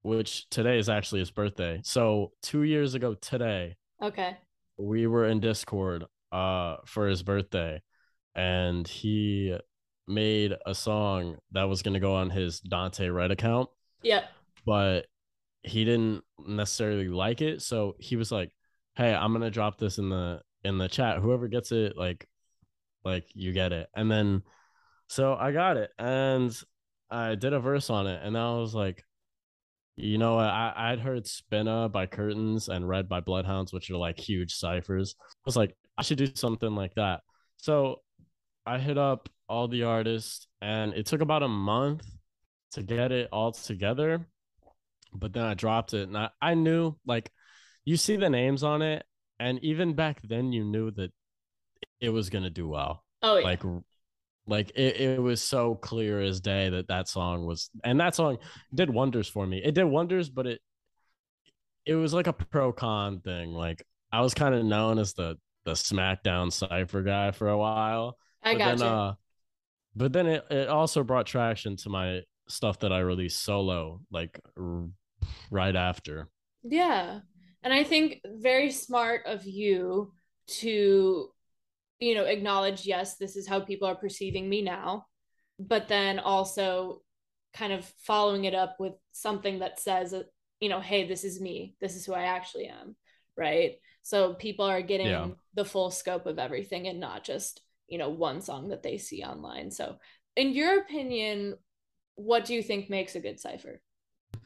which 0.00 0.48
today 0.48 0.78
is 0.78 0.88
actually 0.88 1.20
his 1.20 1.30
birthday. 1.30 1.80
So 1.84 2.32
two 2.42 2.62
years 2.62 2.94
ago 2.94 3.12
today. 3.12 3.76
Okay. 4.02 4.38
We 4.78 5.06
were 5.06 5.26
in 5.26 5.40
Discord 5.40 6.04
uh 6.32 6.76
for 6.86 7.08
his 7.08 7.22
birthday 7.22 7.82
and 8.34 8.88
he 8.88 9.54
made 10.08 10.54
a 10.64 10.74
song 10.74 11.36
that 11.52 11.64
was 11.64 11.82
going 11.82 11.92
to 11.92 12.00
go 12.00 12.14
on 12.14 12.30
his 12.30 12.60
Dante 12.60 13.08
Red 13.08 13.30
account. 13.30 13.68
Yeah. 14.00 14.24
But 14.64 15.06
he 15.62 15.84
didn't 15.84 16.24
necessarily 16.38 17.08
like 17.08 17.40
it, 17.40 17.62
so 17.62 17.96
he 17.98 18.16
was 18.16 18.32
like, 18.32 18.50
"Hey, 18.96 19.14
I'm 19.14 19.38
to 19.40 19.50
drop 19.50 19.78
this 19.78 19.98
in 19.98 20.08
the 20.10 20.42
in 20.64 20.78
the 20.78 20.88
chat. 20.88 21.18
Whoever 21.18 21.48
gets 21.48 21.72
it 21.72 21.96
like 21.96 22.28
like 23.04 23.26
you 23.34 23.52
get 23.52 23.72
it." 23.72 23.88
And 23.94 24.10
then 24.10 24.42
so 25.08 25.34
I 25.34 25.52
got 25.52 25.76
it 25.76 25.90
and 25.98 26.56
I 27.10 27.34
did 27.34 27.52
a 27.52 27.60
verse 27.60 27.90
on 27.90 28.06
it 28.06 28.22
and 28.24 28.36
I 28.38 28.54
was 28.54 28.74
like, 28.74 29.04
you 29.96 30.18
know, 30.18 30.38
I 30.38 30.72
I'd 30.74 31.00
heard 31.00 31.24
Spinna 31.26 31.90
by 31.92 32.06
Curtains 32.06 32.68
and 32.68 32.88
Red 32.88 33.08
by 33.08 33.20
Bloodhounds, 33.20 33.72
which 33.72 33.90
are 33.90 33.96
like 33.96 34.18
huge 34.18 34.54
ciphers. 34.54 35.14
I 35.20 35.24
was 35.44 35.56
like, 35.56 35.76
I 35.98 36.02
should 36.02 36.18
do 36.18 36.28
something 36.34 36.74
like 36.74 36.94
that. 36.94 37.20
So 37.58 38.00
I 38.66 38.78
hit 38.78 38.98
up 38.98 39.28
all 39.48 39.68
the 39.68 39.84
artists, 39.84 40.46
and 40.60 40.94
it 40.94 41.06
took 41.06 41.20
about 41.20 41.42
a 41.42 41.48
month 41.48 42.06
to 42.72 42.82
get 42.82 43.12
it 43.12 43.28
all 43.32 43.52
together. 43.52 44.26
But 45.14 45.32
then 45.32 45.44
I 45.44 45.54
dropped 45.54 45.94
it, 45.94 46.08
and 46.08 46.16
I, 46.16 46.30
I 46.40 46.54
knew 46.54 46.96
like 47.06 47.30
you 47.84 47.96
see 47.96 48.16
the 48.16 48.30
names 48.30 48.62
on 48.62 48.82
it, 48.82 49.04
and 49.38 49.58
even 49.62 49.94
back 49.94 50.20
then 50.22 50.52
you 50.52 50.64
knew 50.64 50.90
that 50.92 51.12
it 52.00 52.10
was 52.10 52.30
gonna 52.30 52.50
do 52.50 52.68
well. 52.68 53.04
Oh 53.22 53.38
yeah. 53.38 53.44
Like 53.44 53.62
like 54.46 54.70
it, 54.74 54.96
it 54.96 55.22
was 55.22 55.40
so 55.40 55.74
clear 55.74 56.20
as 56.20 56.40
day 56.40 56.68
that 56.68 56.88
that 56.88 57.08
song 57.08 57.46
was 57.46 57.70
and 57.84 58.00
that 58.00 58.14
song 58.14 58.38
did 58.74 58.90
wonders 58.90 59.28
for 59.28 59.46
me 59.46 59.62
it 59.62 59.74
did 59.74 59.84
wonders 59.84 60.28
but 60.28 60.46
it 60.46 60.60
it 61.86 61.94
was 61.94 62.12
like 62.12 62.26
a 62.26 62.32
pro 62.32 62.72
con 62.72 63.20
thing 63.20 63.52
like 63.52 63.84
i 64.10 64.20
was 64.20 64.34
kind 64.34 64.54
of 64.54 64.64
known 64.64 64.98
as 64.98 65.14
the 65.14 65.36
the 65.64 65.72
smackdown 65.72 66.52
cipher 66.52 67.02
guy 67.02 67.30
for 67.30 67.48
a 67.48 67.58
while 67.58 68.16
i 68.42 68.54
got 68.54 68.78
then, 68.78 68.86
you 68.86 68.92
uh, 68.92 69.14
but 69.94 70.12
then 70.12 70.26
it, 70.26 70.44
it 70.50 70.68
also 70.68 71.04
brought 71.04 71.26
traction 71.26 71.76
to 71.76 71.88
my 71.88 72.20
stuff 72.48 72.80
that 72.80 72.92
i 72.92 72.98
released 72.98 73.42
solo 73.42 74.00
like 74.10 74.40
right 75.50 75.76
after. 75.76 76.28
Yeah. 76.62 77.20
And 77.62 77.72
i 77.72 77.84
think 77.84 78.20
very 78.24 78.72
smart 78.72 79.22
of 79.26 79.46
you 79.46 80.12
to 80.48 81.28
you 82.00 82.14
know 82.16 82.24
acknowledge 82.24 82.84
yes 82.84 83.16
this 83.16 83.36
is 83.36 83.46
how 83.46 83.60
people 83.60 83.86
are 83.86 83.94
perceiving 83.94 84.48
me 84.48 84.62
now 84.62 85.06
but 85.60 85.86
then 85.86 86.18
also 86.18 87.02
kind 87.54 87.72
of 87.72 87.84
following 87.98 88.44
it 88.44 88.54
up 88.54 88.76
with 88.78 88.94
something 89.12 89.60
that 89.60 89.78
says 89.78 90.14
uh, 90.14 90.22
you 90.60 90.68
know 90.68 90.80
hey 90.80 91.06
this 91.06 91.24
is 91.24 91.40
me. 91.40 91.74
This 91.80 91.96
is 91.96 92.06
who 92.06 92.14
i 92.14 92.22
actually 92.22 92.66
am. 92.66 92.96
Right? 93.36 93.76
So 94.02 94.34
people 94.34 94.66
are 94.66 94.82
getting 94.82 95.06
yeah. 95.06 95.28
the 95.54 95.64
full 95.64 95.90
scope 95.90 96.26
of 96.26 96.38
everything 96.38 96.86
and 96.86 97.00
not 97.00 97.24
just 97.24 97.62
you 97.88 97.98
know 97.98 98.10
one 98.10 98.40
song 98.40 98.68
that 98.68 98.82
they 98.82 98.98
see 98.98 99.22
online. 99.22 99.70
So 99.70 99.96
in 100.36 100.52
your 100.52 100.80
opinion 100.80 101.56
what 102.14 102.44
do 102.44 102.54
you 102.54 102.62
think 102.62 102.90
makes 102.90 103.14
a 103.14 103.20
good 103.20 103.40
cipher 103.40 103.80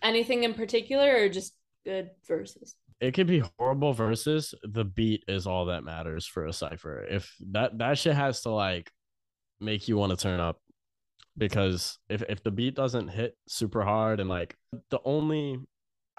anything 0.03 0.44
in 0.44 0.55
particular 0.55 1.16
or 1.16 1.29
just 1.29 1.55
good 1.85 2.11
verses 2.27 2.75
it 3.01 3.12
could 3.12 3.27
be 3.27 3.42
horrible 3.59 3.92
verses 3.92 4.55
the 4.62 4.85
beat 4.85 5.25
is 5.29 5.46
all 5.46 5.66
that 5.66 5.85
matters 5.85 6.27
for 6.27 6.46
a 6.46 6.53
cipher 6.53 7.05
if 7.09 7.35
that 7.53 7.77
that 7.79 7.99
shit 7.99 8.14
has 8.14 8.40
to 8.40 8.51
like 8.51 8.90
make 9.61 9.88
you 9.88 9.96
want 9.96 10.11
to 10.11 10.16
turn 10.16 10.40
up 10.40 10.61
because 11.38 11.99
if 12.09 12.22
if 12.29 12.42
the 12.42 12.51
beat 12.51 12.75
doesn't 12.75 13.09
hit 13.09 13.37
super 13.46 13.83
hard 13.83 14.20
and 14.20 14.29
like 14.29 14.57
the 14.90 15.01
only 15.05 15.59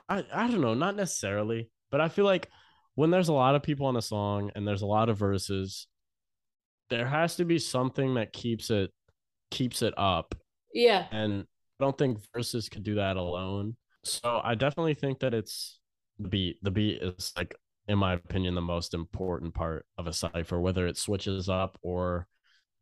I 0.10 0.24
I 0.34 0.48
don't 0.48 0.62
know, 0.62 0.74
not 0.74 0.96
necessarily, 0.96 1.70
but 1.92 2.02
I 2.02 2.10
feel 2.10 2.26
like 2.26 2.50
when 2.96 3.12
there's 3.12 3.30
a 3.30 3.34
lot 3.34 3.56
of 3.56 3.64
people 3.64 3.88
on 3.88 3.98
a 3.98 4.02
song 4.02 4.52
and 4.56 4.68
there's 4.68 4.82
a 4.82 4.88
lot 4.88 5.10
of 5.10 5.18
verses, 5.18 5.88
there 6.90 7.08
has 7.08 7.36
to 7.38 7.46
be 7.46 7.60
something 7.60 8.16
that 8.16 8.34
keeps 8.34 8.70
it 8.70 8.92
keeps 9.52 9.82
it 9.82 9.94
up. 9.98 10.36
Yeah. 10.74 11.06
And 11.12 11.46
I 11.80 11.84
don't 11.84 11.98
think 11.98 12.20
verses 12.34 12.70
could 12.70 12.84
do 12.84 12.96
that 12.96 13.18
alone. 13.18 13.76
So 14.04 14.42
I 14.44 14.56
definitely 14.56 14.94
think 14.94 15.20
that 15.20 15.34
it's 15.34 15.80
the 16.20 16.28
beat. 16.28 16.58
The 16.64 16.72
beat 16.72 17.02
is 17.02 17.34
like 17.36 17.56
in 17.88 17.98
my 17.98 18.14
opinion 18.14 18.56
the 18.56 18.62
most 18.62 18.94
important 18.94 19.54
part 19.54 19.86
of 19.98 20.08
a 20.08 20.14
cipher 20.14 20.60
whether 20.60 20.88
it 20.88 20.98
switches 20.98 21.48
up 21.48 21.78
or 21.82 22.28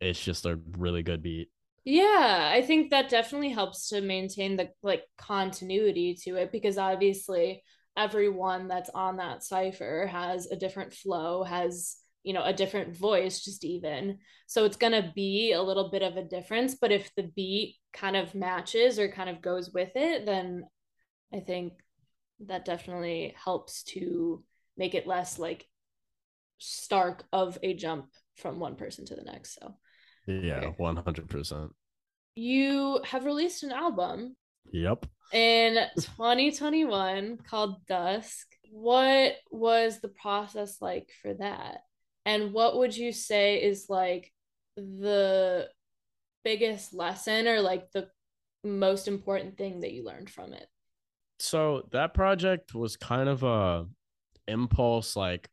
it's 0.01 0.23
just 0.23 0.45
a 0.45 0.60
really 0.77 1.03
good 1.03 1.21
beat. 1.21 1.49
Yeah, 1.84 2.49
I 2.51 2.63
think 2.63 2.89
that 2.89 3.10
definitely 3.10 3.49
helps 3.49 3.89
to 3.89 4.01
maintain 4.01 4.55
the 4.55 4.69
like 4.81 5.03
continuity 5.17 6.15
to 6.23 6.36
it 6.36 6.51
because 6.51 6.77
obviously 6.77 7.63
everyone 7.95 8.67
that's 8.67 8.89
on 8.89 9.17
that 9.17 9.43
cipher 9.43 10.08
has 10.12 10.47
a 10.47 10.55
different 10.55 10.93
flow, 10.93 11.43
has 11.43 11.97
you 12.26 12.34
know 12.34 12.44
a 12.44 12.52
different 12.52 12.96
voice 12.96 13.44
just 13.44 13.64
even 13.64 14.18
so 14.48 14.66
it's 14.66 14.78
going 14.78 14.92
to 14.92 15.12
be 15.16 15.54
a 15.54 15.62
little 15.62 15.90
bit 15.90 16.02
of 16.02 16.18
a 16.18 16.24
difference 16.24 16.76
but 16.76 16.92
if 16.92 17.14
the 17.16 17.32
beat 17.36 17.76
kind 17.94 18.18
of 18.18 18.36
matches 18.36 19.00
or 19.00 19.08
kind 19.10 19.30
of 19.30 19.42
goes 19.42 19.72
with 19.72 19.92
it 19.96 20.26
then 20.26 20.66
i 21.34 21.40
think 21.40 21.74
that 22.40 22.66
definitely 22.66 23.34
helps 23.42 23.84
to 23.84 24.44
make 24.76 24.96
it 24.96 25.08
less 25.08 25.40
like 25.40 25.66
stark 26.58 27.24
of 27.32 27.58
a 27.64 27.74
jump 27.74 28.08
from 28.36 28.60
one 28.60 28.76
person 28.76 29.06
to 29.06 29.16
the 29.16 29.24
next 29.24 29.58
so 29.60 29.76
yeah, 30.28 30.72
hundred 30.80 31.30
percent. 31.30 31.72
You 32.36 33.02
have 33.06 33.26
released 33.26 33.64
an 33.64 33.72
album. 33.72 34.36
Yep. 34.72 35.06
In 35.32 35.76
2021 35.96 37.38
called 37.48 37.86
Dusk. 37.88 38.48
What 38.72 39.34
was 39.52 40.00
the 40.02 40.10
process 40.10 40.82
like 40.82 41.10
for 41.22 41.34
that? 41.36 41.82
And 42.26 42.54
what 42.54 42.78
would 42.78 42.96
you 42.96 43.12
say 43.12 43.62
is 43.62 43.86
like 43.90 44.32
the 44.76 45.70
biggest 46.44 46.94
lesson 46.94 47.48
or 47.48 47.62
like 47.62 47.92
the 47.92 48.10
most 48.64 49.08
important 49.08 49.58
thing 49.58 49.82
that 49.82 49.94
you 49.94 50.04
learned 50.04 50.30
from 50.30 50.54
it? 50.54 50.68
So 51.40 51.88
that 51.92 52.14
project 52.14 52.74
was 52.74 52.98
kind 52.98 53.30
of 53.30 53.44
a 53.44 53.88
impulse 54.48 55.16
like 55.16 55.50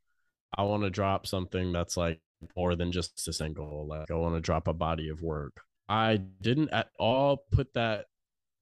I 0.57 0.63
want 0.65 0.83
to 0.83 0.91
drop 0.91 1.27
something 1.27 1.73
that's 1.73 1.97
like 1.97 2.21
more 2.57 2.75
than 2.77 2.93
just 2.93 3.27
a 3.29 3.33
single. 3.33 3.87
Like 3.87 4.11
I 4.11 4.15
want 4.15 4.35
to 4.35 4.41
drop 4.41 4.69
a 4.69 4.73
body 4.73 5.09
of 5.09 5.23
work. 5.23 5.61
I 5.89 6.17
didn't 6.17 6.71
at 6.71 6.89
all 6.99 7.45
put 7.51 7.73
that 7.75 8.07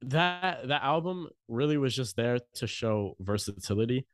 that 0.02 0.68
that 0.68 0.82
album 0.82 1.28
really 1.48 1.76
was 1.76 1.94
just 1.94 2.16
there 2.16 2.38
to 2.54 2.66
show 2.66 3.16
versatility 3.20 4.06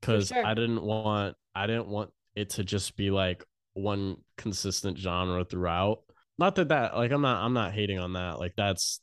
because 0.00 0.28
sure. 0.28 0.44
I 0.44 0.54
didn't 0.54 0.82
want 0.82 1.36
I 1.54 1.66
didn't 1.66 1.88
want 1.88 2.10
it 2.38 2.50
to 2.50 2.64
just 2.64 2.96
be 2.96 3.10
like 3.10 3.44
one 3.74 4.16
consistent 4.36 4.98
genre 4.98 5.44
throughout. 5.44 6.02
Not 6.38 6.54
that 6.56 6.68
that 6.68 6.96
like 6.96 7.10
I'm 7.10 7.22
not 7.22 7.44
I'm 7.44 7.54
not 7.54 7.72
hating 7.72 7.98
on 7.98 8.14
that. 8.14 8.38
Like 8.38 8.54
that's 8.56 9.00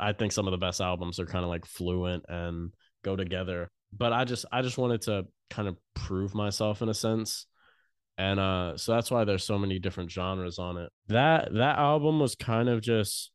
I 0.00 0.12
think 0.12 0.32
some 0.32 0.46
of 0.46 0.52
the 0.52 0.58
best 0.58 0.80
albums 0.80 1.20
are 1.20 1.26
kind 1.26 1.44
of 1.44 1.50
like 1.50 1.66
fluent 1.66 2.24
and 2.28 2.72
go 3.04 3.16
together. 3.16 3.70
But 3.92 4.12
I 4.12 4.24
just 4.24 4.46
I 4.50 4.62
just 4.62 4.78
wanted 4.78 5.02
to 5.02 5.26
kind 5.50 5.68
of 5.68 5.76
prove 5.94 6.34
myself 6.34 6.82
in 6.82 6.88
a 6.88 6.94
sense 6.94 7.46
and 8.18 8.40
uh 8.40 8.76
so 8.76 8.92
that's 8.92 9.10
why 9.10 9.24
there's 9.24 9.44
so 9.44 9.58
many 9.58 9.78
different 9.78 10.10
genres 10.10 10.58
on 10.58 10.76
it 10.76 10.90
that 11.06 11.54
that 11.54 11.78
album 11.78 12.18
was 12.18 12.34
kind 12.34 12.68
of 12.68 12.82
just 12.82 13.30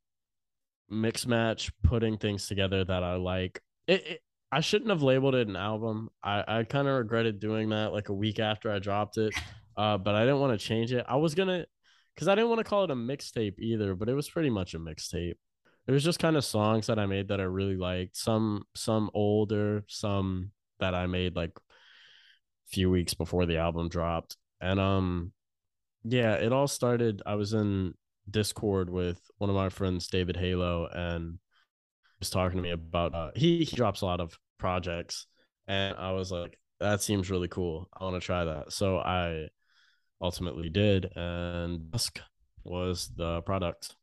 mix 0.89 1.25
match 1.25 1.71
putting 1.83 2.17
things 2.17 2.47
together 2.47 2.83
that 2.83 3.01
i 3.01 3.15
like 3.15 3.61
it, 3.87 4.21
i 4.53 4.59
shouldn't 4.59 4.89
have 4.89 5.01
labeled 5.01 5.35
it 5.35 5.47
an 5.47 5.55
album. 5.55 6.09
I 6.23 6.43
i 6.47 6.63
kind 6.63 6.87
of 6.87 6.97
regretted 6.97 7.39
doing 7.39 7.69
that 7.69 7.93
like 7.93 8.09
a 8.09 8.13
week 8.13 8.39
after 8.39 8.71
i 8.71 8.79
dropped 8.79 9.17
it 9.17 9.33
uh 9.77 9.97
but 9.97 10.15
i 10.15 10.21
didn't 10.21 10.39
want 10.39 10.57
to 10.59 10.65
change 10.65 10.93
it. 10.93 11.05
I 11.07 11.17
was 11.17 11.35
gonna 11.35 11.65
because 12.13 12.27
i 12.27 12.35
didn't 12.35 12.49
want 12.49 12.59
to 12.59 12.69
call 12.69 12.83
it 12.83 12.91
a 12.91 12.95
mixtape 12.95 13.59
either 13.59 13.95
but 13.95 14.09
it 14.09 14.13
was 14.13 14.29
pretty 14.29 14.49
much 14.49 14.73
a 14.73 14.79
mixtape. 14.79 15.35
It 15.85 15.91
was 15.91 16.03
just 16.03 16.19
kind 16.19 16.37
of 16.37 16.45
songs 16.45 16.87
that 16.87 16.99
i 16.99 17.05
made 17.05 17.27
that 17.29 17.41
i 17.41 17.43
really 17.43 17.77
liked 17.77 18.15
some 18.15 18.63
some 18.75 19.09
older 19.13 19.83
some 19.87 20.51
that 20.79 20.95
i 20.95 21.07
made 21.07 21.35
like 21.35 21.51
a 21.55 22.69
few 22.69 22.89
weeks 22.89 23.13
before 23.13 23.45
the 23.45 23.57
album 23.57 23.89
dropped. 23.89 24.37
And 24.61 24.79
um, 24.79 25.31
yeah, 26.03 26.33
it 26.33 26.53
all 26.53 26.67
started. 26.67 27.21
I 27.25 27.35
was 27.35 27.53
in 27.53 27.93
Discord 28.29 28.89
with 28.89 29.19
one 29.37 29.49
of 29.49 29.55
my 29.55 29.69
friends, 29.69 30.07
David 30.07 30.37
Halo, 30.37 30.87
and 30.91 31.31
he 31.33 32.19
was 32.19 32.29
talking 32.29 32.57
to 32.57 32.63
me 32.63 32.71
about 32.71 33.13
uh, 33.13 33.31
he 33.35 33.63
he 33.63 33.75
drops 33.75 34.01
a 34.01 34.05
lot 34.05 34.21
of 34.21 34.37
projects, 34.57 35.27
and 35.67 35.95
I 35.97 36.11
was 36.11 36.31
like, 36.31 36.59
that 36.79 37.01
seems 37.01 37.29
really 37.29 37.47
cool. 37.47 37.89
I 37.97 38.03
want 38.03 38.15
to 38.15 38.25
try 38.25 38.45
that. 38.45 38.73
So 38.73 38.97
I 38.97 39.47
ultimately 40.21 40.69
did, 40.69 41.09
and 41.15 41.91
Dusk 41.91 42.19
was 42.63 43.09
the 43.15 43.41
product. 43.41 43.95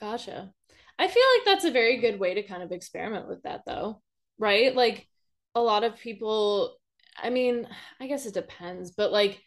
Gotcha. 0.00 0.52
I 0.98 1.08
feel 1.08 1.22
like 1.36 1.46
that's 1.46 1.64
a 1.64 1.70
very 1.70 1.98
good 1.98 2.18
way 2.18 2.34
to 2.34 2.42
kind 2.42 2.62
of 2.62 2.72
experiment 2.72 3.28
with 3.28 3.42
that, 3.42 3.62
though, 3.66 4.02
right? 4.38 4.74
Like 4.74 5.06
a 5.54 5.60
lot 5.60 5.84
of 5.84 5.98
people, 5.98 6.76
I 7.20 7.30
mean, 7.30 7.66
I 8.00 8.06
guess 8.06 8.26
it 8.26 8.34
depends, 8.34 8.92
but 8.92 9.12
like 9.12 9.40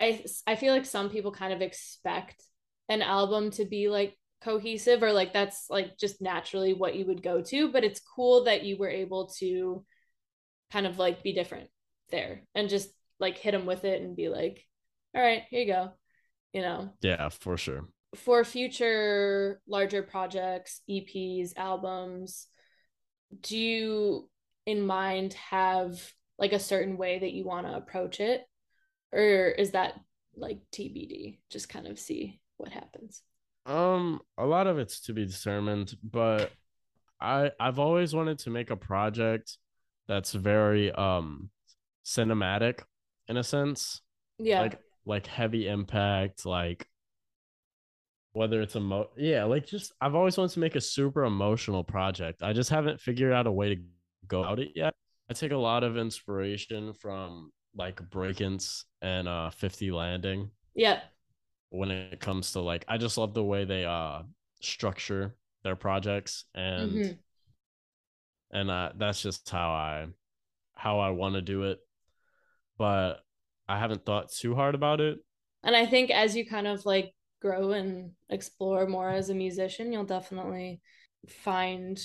I 0.00 0.24
I 0.46 0.56
feel 0.56 0.74
like 0.74 0.84
some 0.84 1.10
people 1.10 1.32
kind 1.32 1.52
of 1.52 1.62
expect 1.62 2.42
an 2.88 3.02
album 3.02 3.50
to 3.52 3.64
be 3.64 3.88
like 3.88 4.18
cohesive 4.44 5.02
or 5.02 5.12
like 5.12 5.32
that's 5.32 5.66
like 5.70 5.96
just 5.98 6.20
naturally 6.20 6.74
what 6.74 6.94
you 6.94 7.06
would 7.06 7.22
go 7.22 7.42
to, 7.42 7.72
but 7.72 7.84
it's 7.84 8.00
cool 8.00 8.44
that 8.44 8.64
you 8.64 8.76
were 8.76 8.88
able 8.88 9.28
to 9.38 9.84
kind 10.72 10.86
of 10.86 10.98
like 10.98 11.22
be 11.22 11.32
different 11.32 11.70
there 12.10 12.42
and 12.54 12.68
just 12.68 12.88
like 13.18 13.38
hit 13.38 13.52
them 13.52 13.66
with 13.66 13.84
it 13.84 14.02
and 14.02 14.16
be 14.16 14.28
like, 14.28 14.64
all 15.14 15.22
right, 15.22 15.42
here 15.50 15.60
you 15.60 15.66
go. 15.66 15.92
You 16.52 16.62
know. 16.62 16.90
Yeah, 17.00 17.28
for 17.30 17.56
sure. 17.56 17.88
For 18.14 18.44
future 18.44 19.60
larger 19.66 20.02
projects, 20.02 20.82
EPs, 20.88 21.52
albums, 21.56 22.46
do 23.40 23.58
you 23.58 24.30
in 24.66 24.86
mind 24.86 25.34
have 25.34 26.00
like 26.38 26.52
a 26.52 26.60
certain 26.60 26.96
way 26.96 27.18
that 27.18 27.32
you 27.32 27.44
want 27.44 27.66
to 27.66 27.74
approach 27.74 28.20
it? 28.20 28.44
or 29.14 29.48
is 29.48 29.70
that 29.70 29.94
like 30.36 30.58
TBD? 30.72 31.38
Just 31.50 31.68
kind 31.68 31.86
of 31.86 31.98
see 31.98 32.40
what 32.56 32.72
happens. 32.72 33.22
Um, 33.66 34.20
a 34.36 34.44
lot 34.44 34.66
of 34.66 34.78
it's 34.78 35.00
to 35.02 35.12
be 35.12 35.26
determined, 35.26 35.96
but 36.02 36.52
I 37.20 37.50
I've 37.58 37.78
always 37.78 38.14
wanted 38.14 38.38
to 38.40 38.50
make 38.50 38.70
a 38.70 38.76
project 38.76 39.56
that's 40.06 40.32
very 40.32 40.92
um 40.92 41.50
cinematic 42.04 42.80
in 43.28 43.36
a 43.36 43.44
sense. 43.44 44.02
Yeah. 44.38 44.60
Like 44.60 44.80
like 45.06 45.26
heavy 45.26 45.68
impact, 45.68 46.44
like 46.44 46.86
whether 48.32 48.60
it's 48.60 48.74
a 48.74 48.80
mo 48.80 49.08
yeah, 49.16 49.44
like 49.44 49.66
just 49.66 49.92
I've 50.00 50.14
always 50.14 50.36
wanted 50.36 50.52
to 50.54 50.60
make 50.60 50.76
a 50.76 50.80
super 50.80 51.24
emotional 51.24 51.84
project. 51.84 52.42
I 52.42 52.52
just 52.52 52.70
haven't 52.70 53.00
figured 53.00 53.32
out 53.32 53.46
a 53.46 53.52
way 53.52 53.74
to 53.74 53.82
go 54.26 54.44
out 54.44 54.58
it 54.58 54.72
yet. 54.74 54.94
I 55.30 55.34
take 55.34 55.52
a 55.52 55.56
lot 55.56 55.84
of 55.84 55.96
inspiration 55.96 56.92
from 56.92 57.50
like 57.76 57.96
Brakence 58.10 58.84
and 59.00 59.26
uh 59.26 59.50
50 59.50 59.90
Landing. 59.90 60.50
Yeah. 60.74 61.00
When 61.74 61.90
it 61.90 62.20
comes 62.20 62.52
to 62.52 62.60
like 62.60 62.84
I 62.86 62.98
just 62.98 63.18
love 63.18 63.34
the 63.34 63.42
way 63.42 63.64
they 63.64 63.84
uh 63.84 64.22
structure 64.60 65.34
their 65.64 65.74
projects 65.74 66.44
and 66.54 66.92
mm-hmm. 66.92 67.12
and 68.56 68.70
uh 68.70 68.92
that's 68.96 69.20
just 69.20 69.50
how 69.50 69.70
I 69.70 70.06
how 70.76 71.00
I 71.00 71.10
want 71.10 71.34
to 71.34 71.42
do 71.42 71.64
it. 71.64 71.78
But 72.78 73.24
I 73.68 73.78
haven't 73.78 74.04
thought 74.04 74.30
too 74.30 74.54
hard 74.54 74.74
about 74.74 75.00
it. 75.00 75.18
And 75.64 75.74
I 75.74 75.86
think 75.86 76.10
as 76.10 76.36
you 76.36 76.46
kind 76.46 76.66
of 76.66 76.84
like 76.86 77.12
grow 77.40 77.72
and 77.72 78.12
explore 78.28 78.86
more 78.86 79.10
as 79.10 79.30
a 79.30 79.34
musician, 79.34 79.92
you'll 79.92 80.04
definitely 80.04 80.80
find 81.28 82.00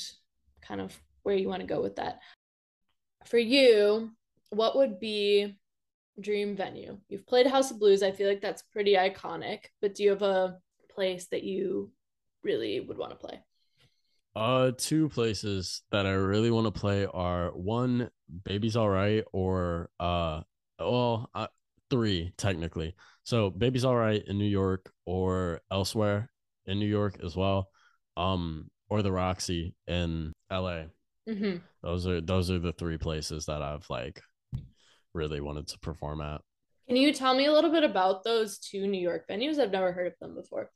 kind 0.62 0.82
of 0.82 0.98
where 1.24 1.36
you 1.36 1.48
want 1.48 1.62
to 1.62 1.68
go 1.68 1.82
with 1.82 1.98
that. 1.98 2.20
For 3.26 3.38
you, 3.38 4.12
what 4.50 4.78
would 4.78 5.00
be 5.00 5.59
dream 6.22 6.56
venue? 6.56 6.98
You've 7.10 7.28
played 7.28 7.48
House 7.48 7.72
of 7.72 7.80
Blues. 7.80 8.04
I 8.04 8.12
feel 8.12 8.28
like 8.28 8.42
that's 8.42 8.62
pretty 8.62 8.94
iconic, 8.96 9.66
but 9.82 9.96
do 9.96 10.04
you 10.04 10.10
have 10.10 10.22
a 10.22 10.58
place 10.90 11.28
that 11.28 11.44
you 11.44 11.92
really 12.44 12.80
would 12.80 12.98
want 12.98 13.12
to 13.12 13.18
play? 13.18 13.40
Uh, 14.36 14.72
two 14.78 15.10
places 15.10 15.82
that 15.92 16.06
I 16.06 16.12
really 16.12 16.52
want 16.52 16.66
to 16.66 16.80
play 16.80 17.06
are 17.06 17.50
one, 17.50 18.10
Baby's 18.46 18.76
All 18.76 18.90
Right, 18.90 19.24
or 19.34 19.90
uh, 20.00 20.42
well, 20.80 21.30
uh, 21.34 21.48
three 21.90 22.32
technically. 22.38 22.96
So 23.24 23.50
Baby's 23.50 23.86
All 23.86 23.96
Right 23.96 24.24
in 24.26 24.38
New 24.38 24.46
York, 24.46 24.92
or 25.06 25.62
elsewhere 25.72 26.30
in 26.66 26.80
New 26.80 26.88
York 26.88 27.20
as 27.24 27.36
well, 27.36 27.70
um, 28.18 28.70
or 28.90 29.02
the 29.02 29.12
Roxy 29.12 29.76
in 29.88 30.34
LA. 30.52 30.84
Mm-hmm. 31.28 31.58
Those 31.84 32.08
are 32.08 32.22
those 32.22 32.52
are 32.52 32.60
the 32.60 32.74
three 32.74 32.98
places 32.98 33.46
that 33.46 33.62
I've 33.62 33.90
like 33.90 34.22
really 35.14 35.42
wanted 35.42 35.68
to 35.68 35.80
perform 35.80 36.22
at. 36.22 36.42
Can 36.88 36.98
you 36.98 37.14
tell 37.14 37.36
me 37.36 37.46
a 37.46 37.54
little 37.54 37.72
bit 37.72 37.84
about 37.84 38.24
those 38.24 38.58
two 38.58 38.88
New 38.88 39.00
York 39.00 39.28
venues? 39.30 39.60
I've 39.60 39.72
never 39.72 39.92
heard 39.92 40.08
of 40.08 40.14
them 40.20 40.36
before. 40.36 40.72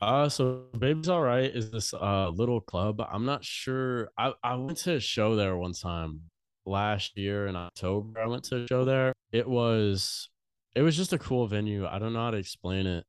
Uh, 0.00 0.28
so 0.28 0.64
Baby's 0.76 1.08
All 1.08 1.22
Right 1.22 1.54
is 1.54 1.70
this 1.70 1.94
uh 1.94 2.28
little 2.28 2.60
club. 2.60 3.00
I'm 3.00 3.24
not 3.24 3.44
sure. 3.44 4.10
I, 4.18 4.32
I 4.42 4.56
went 4.56 4.78
to 4.78 4.96
a 4.96 5.00
show 5.00 5.36
there 5.36 5.56
one 5.56 5.74
time 5.74 6.22
last 6.66 7.16
year 7.16 7.46
in 7.46 7.56
October. 7.56 8.20
I 8.20 8.26
went 8.26 8.44
to 8.44 8.64
a 8.64 8.66
show 8.66 8.84
there. 8.84 9.12
It 9.30 9.48
was 9.48 10.28
it 10.74 10.82
was 10.82 10.96
just 10.96 11.12
a 11.12 11.18
cool 11.18 11.46
venue. 11.46 11.86
I 11.86 11.98
don't 11.98 12.12
know 12.12 12.24
how 12.24 12.30
to 12.32 12.36
explain 12.36 12.86
it. 12.86 13.04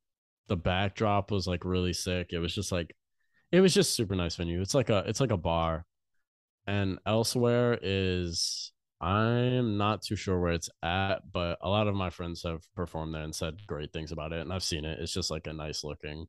The 0.48 0.56
backdrop 0.56 1.30
was 1.30 1.46
like 1.46 1.64
really 1.64 1.92
sick. 1.92 2.28
It 2.32 2.38
was 2.38 2.54
just 2.54 2.70
like 2.70 2.94
it 3.50 3.60
was 3.60 3.74
just 3.74 3.94
super 3.94 4.14
nice 4.14 4.36
venue. 4.36 4.60
It's 4.60 4.74
like 4.74 4.88
a 4.90 5.04
it's 5.06 5.20
like 5.20 5.32
a 5.32 5.36
bar. 5.36 5.84
And 6.66 6.98
elsewhere 7.04 7.78
is 7.82 8.72
I'm 9.04 9.76
not 9.76 10.00
too 10.00 10.16
sure 10.16 10.40
where 10.40 10.54
it's 10.54 10.70
at, 10.82 11.30
but 11.30 11.58
a 11.60 11.68
lot 11.68 11.88
of 11.88 11.94
my 11.94 12.08
friends 12.08 12.42
have 12.44 12.62
performed 12.74 13.14
there 13.14 13.22
and 13.22 13.34
said 13.34 13.66
great 13.66 13.92
things 13.92 14.12
about 14.12 14.32
it. 14.32 14.40
And 14.40 14.50
I've 14.50 14.62
seen 14.62 14.86
it. 14.86 14.98
It's 14.98 15.12
just 15.12 15.30
like 15.30 15.46
a 15.46 15.52
nice 15.52 15.84
looking, 15.84 16.24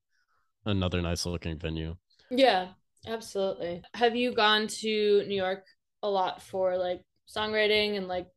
another 0.66 1.02
nice 1.02 1.26
looking 1.26 1.58
venue. 1.58 1.96
Yeah, 2.30 2.68
absolutely. 3.08 3.82
Have 3.94 4.18
you 4.18 4.34
gone 4.34 4.68
to 4.68 5.24
New 5.26 5.36
York 5.36 5.64
a 6.04 6.10
lot 6.10 6.42
for 6.42 6.78
like 6.78 7.02
songwriting 7.34 7.96
and 7.96 8.10
like 8.10 8.28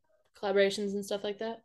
collaborations 0.41 0.93
and 0.93 1.05
stuff 1.05 1.25
like 1.25 1.41
that? 1.41 1.63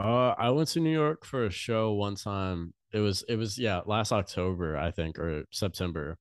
Uh, 0.00 0.34
I 0.36 0.50
went 0.50 0.70
to 0.70 0.80
New 0.80 0.92
York 0.92 1.24
for 1.24 1.44
a 1.44 1.50
show 1.50 1.92
one 1.92 2.16
time. 2.16 2.74
It 2.92 2.98
was, 2.98 3.22
it 3.28 3.36
was, 3.36 3.56
yeah, 3.56 3.82
last 3.86 4.10
October, 4.10 4.76
I 4.76 4.90
think, 4.90 5.16
or 5.16 5.44
September. 5.52 6.18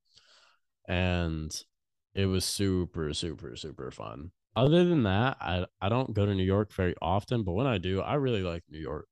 And 0.88 1.52
it 2.13 2.28
was 2.28 2.46
super, 2.46 3.12
super, 3.15 3.56
super 3.56 3.89
fun 3.89 4.32
other 4.58 4.84
than 4.84 5.04
that, 5.04 5.38
I 5.39 5.65
I 5.80 5.89
don't 5.89 6.13
go 6.13 6.26
to 6.26 6.34
New 6.34 6.43
York 6.43 6.74
very 6.74 6.96
often, 7.02 7.43
but 7.43 7.54
when 7.54 7.67
I 7.67 7.78
do, 7.78 8.02
I 8.02 8.15
really 8.15 8.41
like 8.41 8.63
New 8.70 8.80
York. 8.80 9.08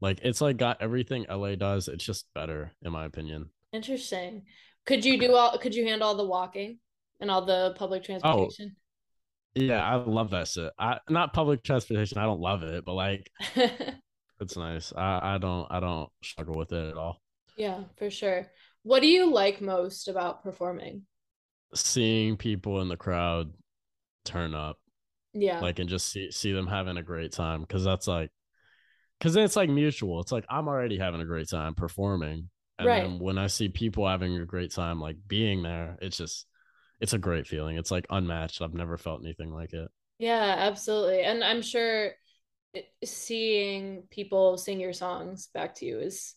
Like 0.00 0.20
it's 0.22 0.40
like 0.40 0.56
got 0.56 0.80
everything 0.80 1.26
LA 1.28 1.54
does. 1.54 1.88
It's 1.88 2.04
just 2.04 2.26
better 2.34 2.72
in 2.82 2.92
my 2.92 3.04
opinion. 3.04 3.50
Interesting. 3.72 4.44
Could 4.86 5.04
you 5.04 5.18
do 5.18 5.34
all 5.34 5.58
could 5.58 5.74
you 5.74 5.84
handle 5.84 6.08
all 6.08 6.16
the 6.16 6.24
walking 6.24 6.78
and 7.20 7.30
all 7.30 7.44
the 7.44 7.74
public 7.76 8.02
oh. 8.02 8.06
transportation? 8.06 8.76
Oh, 8.76 9.62
yeah, 9.62 9.82
I 9.82 9.96
love 9.96 10.30
that 10.30 10.48
shit. 10.48 10.72
I 10.78 10.98
not 11.08 11.32
public 11.32 11.62
transportation, 11.62 12.18
I 12.18 12.24
don't 12.24 12.40
love 12.40 12.62
it, 12.62 12.84
but 12.84 12.94
like 12.94 13.30
it's 14.40 14.56
nice. 14.56 14.92
I, 14.96 15.34
I 15.34 15.38
don't 15.38 15.66
I 15.70 15.80
don't 15.80 16.10
struggle 16.22 16.56
with 16.56 16.72
it 16.72 16.88
at 16.88 16.96
all. 16.96 17.20
Yeah, 17.56 17.80
for 17.96 18.10
sure. 18.10 18.46
What 18.82 19.00
do 19.00 19.08
you 19.08 19.30
like 19.32 19.60
most 19.60 20.08
about 20.08 20.42
performing? 20.42 21.02
Seeing 21.74 22.36
people 22.36 22.80
in 22.80 22.88
the 22.88 22.96
crowd 22.96 23.52
turn 24.24 24.54
up 24.54 24.78
yeah. 25.40 25.60
like 25.60 25.78
and 25.78 25.88
just 25.88 26.10
see 26.10 26.30
see 26.30 26.52
them 26.52 26.66
having 26.66 26.96
a 26.96 27.02
great 27.02 27.32
time 27.32 27.60
because 27.60 27.84
that's 27.84 28.06
like 28.06 28.30
because 29.18 29.36
it's 29.36 29.56
like 29.56 29.70
mutual. 29.70 30.20
It's 30.20 30.32
like 30.32 30.44
i'm 30.48 30.68
already 30.68 30.98
having 30.98 31.20
a 31.20 31.26
great 31.26 31.48
time 31.48 31.74
performing 31.74 32.50
and 32.78 32.86
right. 32.86 33.02
then 33.02 33.18
when 33.18 33.38
i 33.38 33.46
see 33.46 33.68
people 33.68 34.06
having 34.06 34.36
a 34.36 34.44
great 34.44 34.72
time 34.72 35.00
like 35.00 35.16
being 35.26 35.62
there 35.62 35.96
it's 36.02 36.18
just 36.18 36.46
it's 37.00 37.12
a 37.12 37.18
great 37.18 37.46
feeling. 37.46 37.76
It's 37.76 37.90
like 37.90 38.06
unmatched. 38.10 38.62
I've 38.62 38.74
never 38.74 38.96
felt 38.96 39.22
anything 39.22 39.52
like 39.52 39.72
it. 39.72 39.90
Yeah 40.18 40.54
absolutely 40.58 41.20
and 41.22 41.44
i'm 41.44 41.60
sure 41.60 42.12
seeing 43.04 44.04
people 44.10 44.56
sing 44.56 44.80
your 44.80 44.94
songs 44.94 45.48
back 45.52 45.74
to 45.74 45.84
you 45.84 45.98
is 45.98 46.34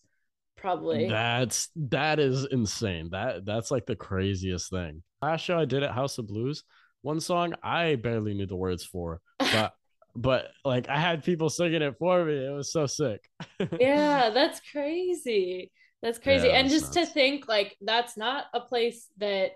probably 0.56 1.08
that's 1.08 1.70
that 1.76 2.18
is 2.18 2.46
insane. 2.50 3.08
That 3.12 3.46
that's 3.46 3.70
like 3.70 3.86
the 3.86 3.96
craziest 3.96 4.70
thing. 4.70 5.02
Last 5.22 5.40
show 5.42 5.58
i 5.58 5.64
did 5.64 5.82
at 5.82 5.92
house 5.92 6.18
of 6.18 6.26
blues 6.26 6.62
one 7.02 7.20
song 7.20 7.54
I 7.62 7.96
barely 7.96 8.34
knew 8.34 8.46
the 8.46 8.56
words 8.56 8.84
for, 8.84 9.20
but 9.38 9.74
but 10.16 10.48
like 10.64 10.88
I 10.88 10.98
had 10.98 11.24
people 11.24 11.48
singing 11.48 11.82
it 11.82 11.96
for 11.98 12.24
me. 12.24 12.46
It 12.46 12.50
was 12.50 12.72
so 12.72 12.86
sick. 12.86 13.28
yeah, 13.80 14.30
that's 14.30 14.60
crazy. 14.72 15.70
That's 16.02 16.18
crazy. 16.18 16.48
Yeah, 16.48 16.54
and 16.54 16.70
just 16.70 16.94
nuts. 16.94 17.08
to 17.08 17.14
think 17.14 17.48
like 17.48 17.76
that's 17.80 18.16
not 18.16 18.46
a 18.54 18.60
place 18.60 19.06
that 19.18 19.52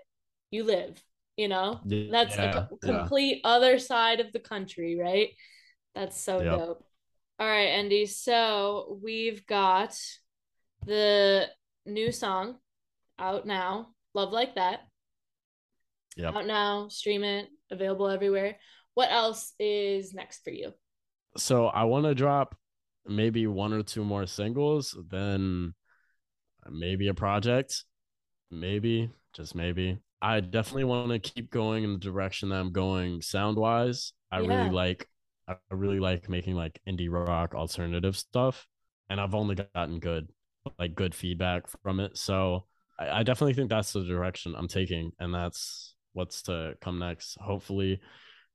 you 0.51 0.63
live, 0.63 1.01
you 1.37 1.47
know? 1.47 1.79
Yeah, 1.85 2.11
that's 2.11 2.35
yeah, 2.35 2.67
a 2.71 2.85
complete 2.85 3.41
other 3.43 3.79
side 3.79 4.19
of 4.19 4.31
the 4.31 4.39
country, 4.39 4.97
right? 4.99 5.29
That's 5.95 6.19
so 6.19 6.41
yep. 6.41 6.57
dope. 6.57 6.83
All 7.39 7.47
right, 7.47 7.67
Andy. 7.67 8.05
So 8.05 8.99
we've 9.01 9.45
got 9.45 9.97
the 10.85 11.47
new 11.85 12.11
song 12.11 12.57
out 13.17 13.45
now, 13.45 13.89
Love 14.13 14.31
Like 14.31 14.55
That. 14.55 14.81
Yep. 16.15 16.35
Out 16.35 16.47
now, 16.47 16.87
stream 16.87 17.23
it, 17.23 17.47
available 17.71 18.07
everywhere. 18.07 18.57
What 18.93 19.11
else 19.11 19.53
is 19.59 20.13
next 20.13 20.43
for 20.43 20.51
you? 20.51 20.73
So 21.37 21.67
I 21.67 21.83
want 21.83 22.05
to 22.05 22.15
drop 22.15 22.55
maybe 23.05 23.47
one 23.47 23.73
or 23.73 23.83
two 23.83 24.03
more 24.03 24.25
singles, 24.25 24.97
then 25.09 25.73
maybe 26.69 27.09
a 27.09 27.13
project, 27.13 27.83
maybe 28.49 29.09
just 29.33 29.55
maybe. 29.55 29.99
I 30.21 30.39
definitely 30.39 30.85
want 30.85 31.09
to 31.09 31.19
keep 31.19 31.51
going 31.51 31.83
in 31.83 31.93
the 31.93 31.99
direction 31.99 32.49
that 32.49 32.55
I'm 32.55 32.71
going 32.71 33.21
sound 33.21 33.57
wise. 33.57 34.13
I 34.31 34.39
yeah. 34.39 34.47
really 34.47 34.69
like 34.69 35.07
I 35.47 35.55
really 35.71 35.99
like 35.99 36.29
making 36.29 36.55
like 36.55 36.79
indie 36.87 37.11
rock 37.11 37.53
alternative 37.53 38.17
stuff. 38.17 38.65
And 39.09 39.21
I've 39.21 39.35
only 39.35 39.55
gotten 39.55 39.99
good 39.99 40.29
like 40.79 40.95
good 40.95 41.13
feedback 41.13 41.67
from 41.83 41.99
it. 41.99 42.17
So 42.17 42.65
I, 42.97 43.19
I 43.19 43.23
definitely 43.23 43.53
think 43.53 43.69
that's 43.69 43.93
the 43.93 44.03
direction 44.03 44.55
I'm 44.57 44.67
taking. 44.67 45.11
And 45.19 45.33
that's 45.33 45.94
what's 46.15 46.41
to 46.43 46.75
come 46.81 46.97
next. 46.97 47.37
Hopefully, 47.39 48.01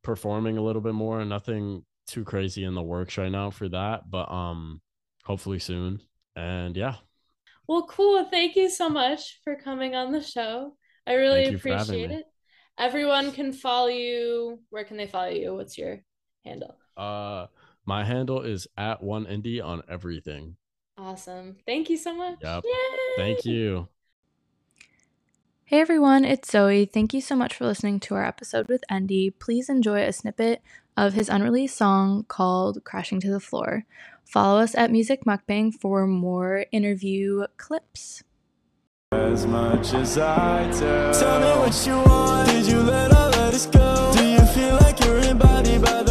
performing 0.02 0.56
a 0.56 0.62
little 0.62 0.82
bit 0.82 0.94
more. 0.94 1.24
Nothing 1.24 1.84
too 2.08 2.24
crazy 2.24 2.64
in 2.64 2.74
the 2.74 2.82
works 2.82 3.16
right 3.16 3.30
now 3.30 3.50
for 3.50 3.68
that, 3.68 4.10
but 4.10 4.30
um, 4.30 4.80
hopefully 5.24 5.60
soon. 5.60 6.00
And 6.34 6.76
yeah. 6.76 6.96
Well, 7.68 7.86
cool. 7.86 8.24
Thank 8.24 8.56
you 8.56 8.68
so 8.68 8.88
much 8.88 9.40
for 9.44 9.54
coming 9.54 9.94
on 9.94 10.10
the 10.10 10.22
show. 10.22 10.76
I 11.06 11.14
really 11.14 11.54
appreciate 11.54 12.10
it. 12.10 12.24
Everyone 12.78 13.30
can 13.30 13.52
follow 13.52 13.88
you. 13.88 14.60
Where 14.70 14.84
can 14.84 14.96
they 14.96 15.06
follow 15.06 15.28
you? 15.28 15.54
What's 15.54 15.78
your 15.78 16.00
handle? 16.44 16.76
Uh, 16.96 17.46
my 17.84 18.04
handle 18.04 18.42
is 18.42 18.66
at 18.76 19.02
one 19.02 19.26
indie 19.26 19.62
on 19.62 19.82
everything. 19.88 20.56
Awesome. 20.96 21.56
Thank 21.66 21.90
you 21.90 21.96
so 21.96 22.14
much. 22.14 22.38
Yep. 22.42 22.64
Yay! 22.64 23.16
Thank 23.16 23.44
you. 23.44 23.88
Hey 25.70 25.80
everyone, 25.80 26.24
it's 26.24 26.50
Zoe. 26.50 26.84
Thank 26.84 27.14
you 27.14 27.20
so 27.20 27.36
much 27.36 27.54
for 27.54 27.64
listening 27.64 28.00
to 28.00 28.16
our 28.16 28.24
episode 28.24 28.66
with 28.66 28.82
Endy. 28.90 29.30
Please 29.30 29.68
enjoy 29.68 30.02
a 30.02 30.12
snippet 30.12 30.62
of 30.96 31.12
his 31.12 31.28
unreleased 31.28 31.76
song 31.76 32.24
called 32.26 32.82
Crashing 32.82 33.20
to 33.20 33.30
the 33.30 33.38
Floor. 33.38 33.84
Follow 34.24 34.58
us 34.58 34.74
at 34.74 34.90
Music 34.90 35.24
Mukbang 35.24 35.72
for 35.72 36.08
more 36.08 36.66
interview 36.72 37.46
clips. 37.56 38.24
As 39.12 39.46
much 39.46 39.94
as 39.94 40.18
I 40.18 40.68
tell. 40.72 41.14
tell 41.14 41.38
me 41.38 41.60
what 41.60 41.86
you 41.86 41.94
want. 42.10 42.50
Did 42.50 42.66
you 42.66 42.80
let 42.80 43.12
all 43.12 43.30
let 43.30 43.54
us 43.54 43.66
go? 43.66 44.12
Do 44.16 44.26
you 44.26 44.44
feel 44.46 44.74
like 44.74 44.98
you're 45.04 45.18
embodied 45.18 45.82
by 45.82 46.02
the 46.02 46.09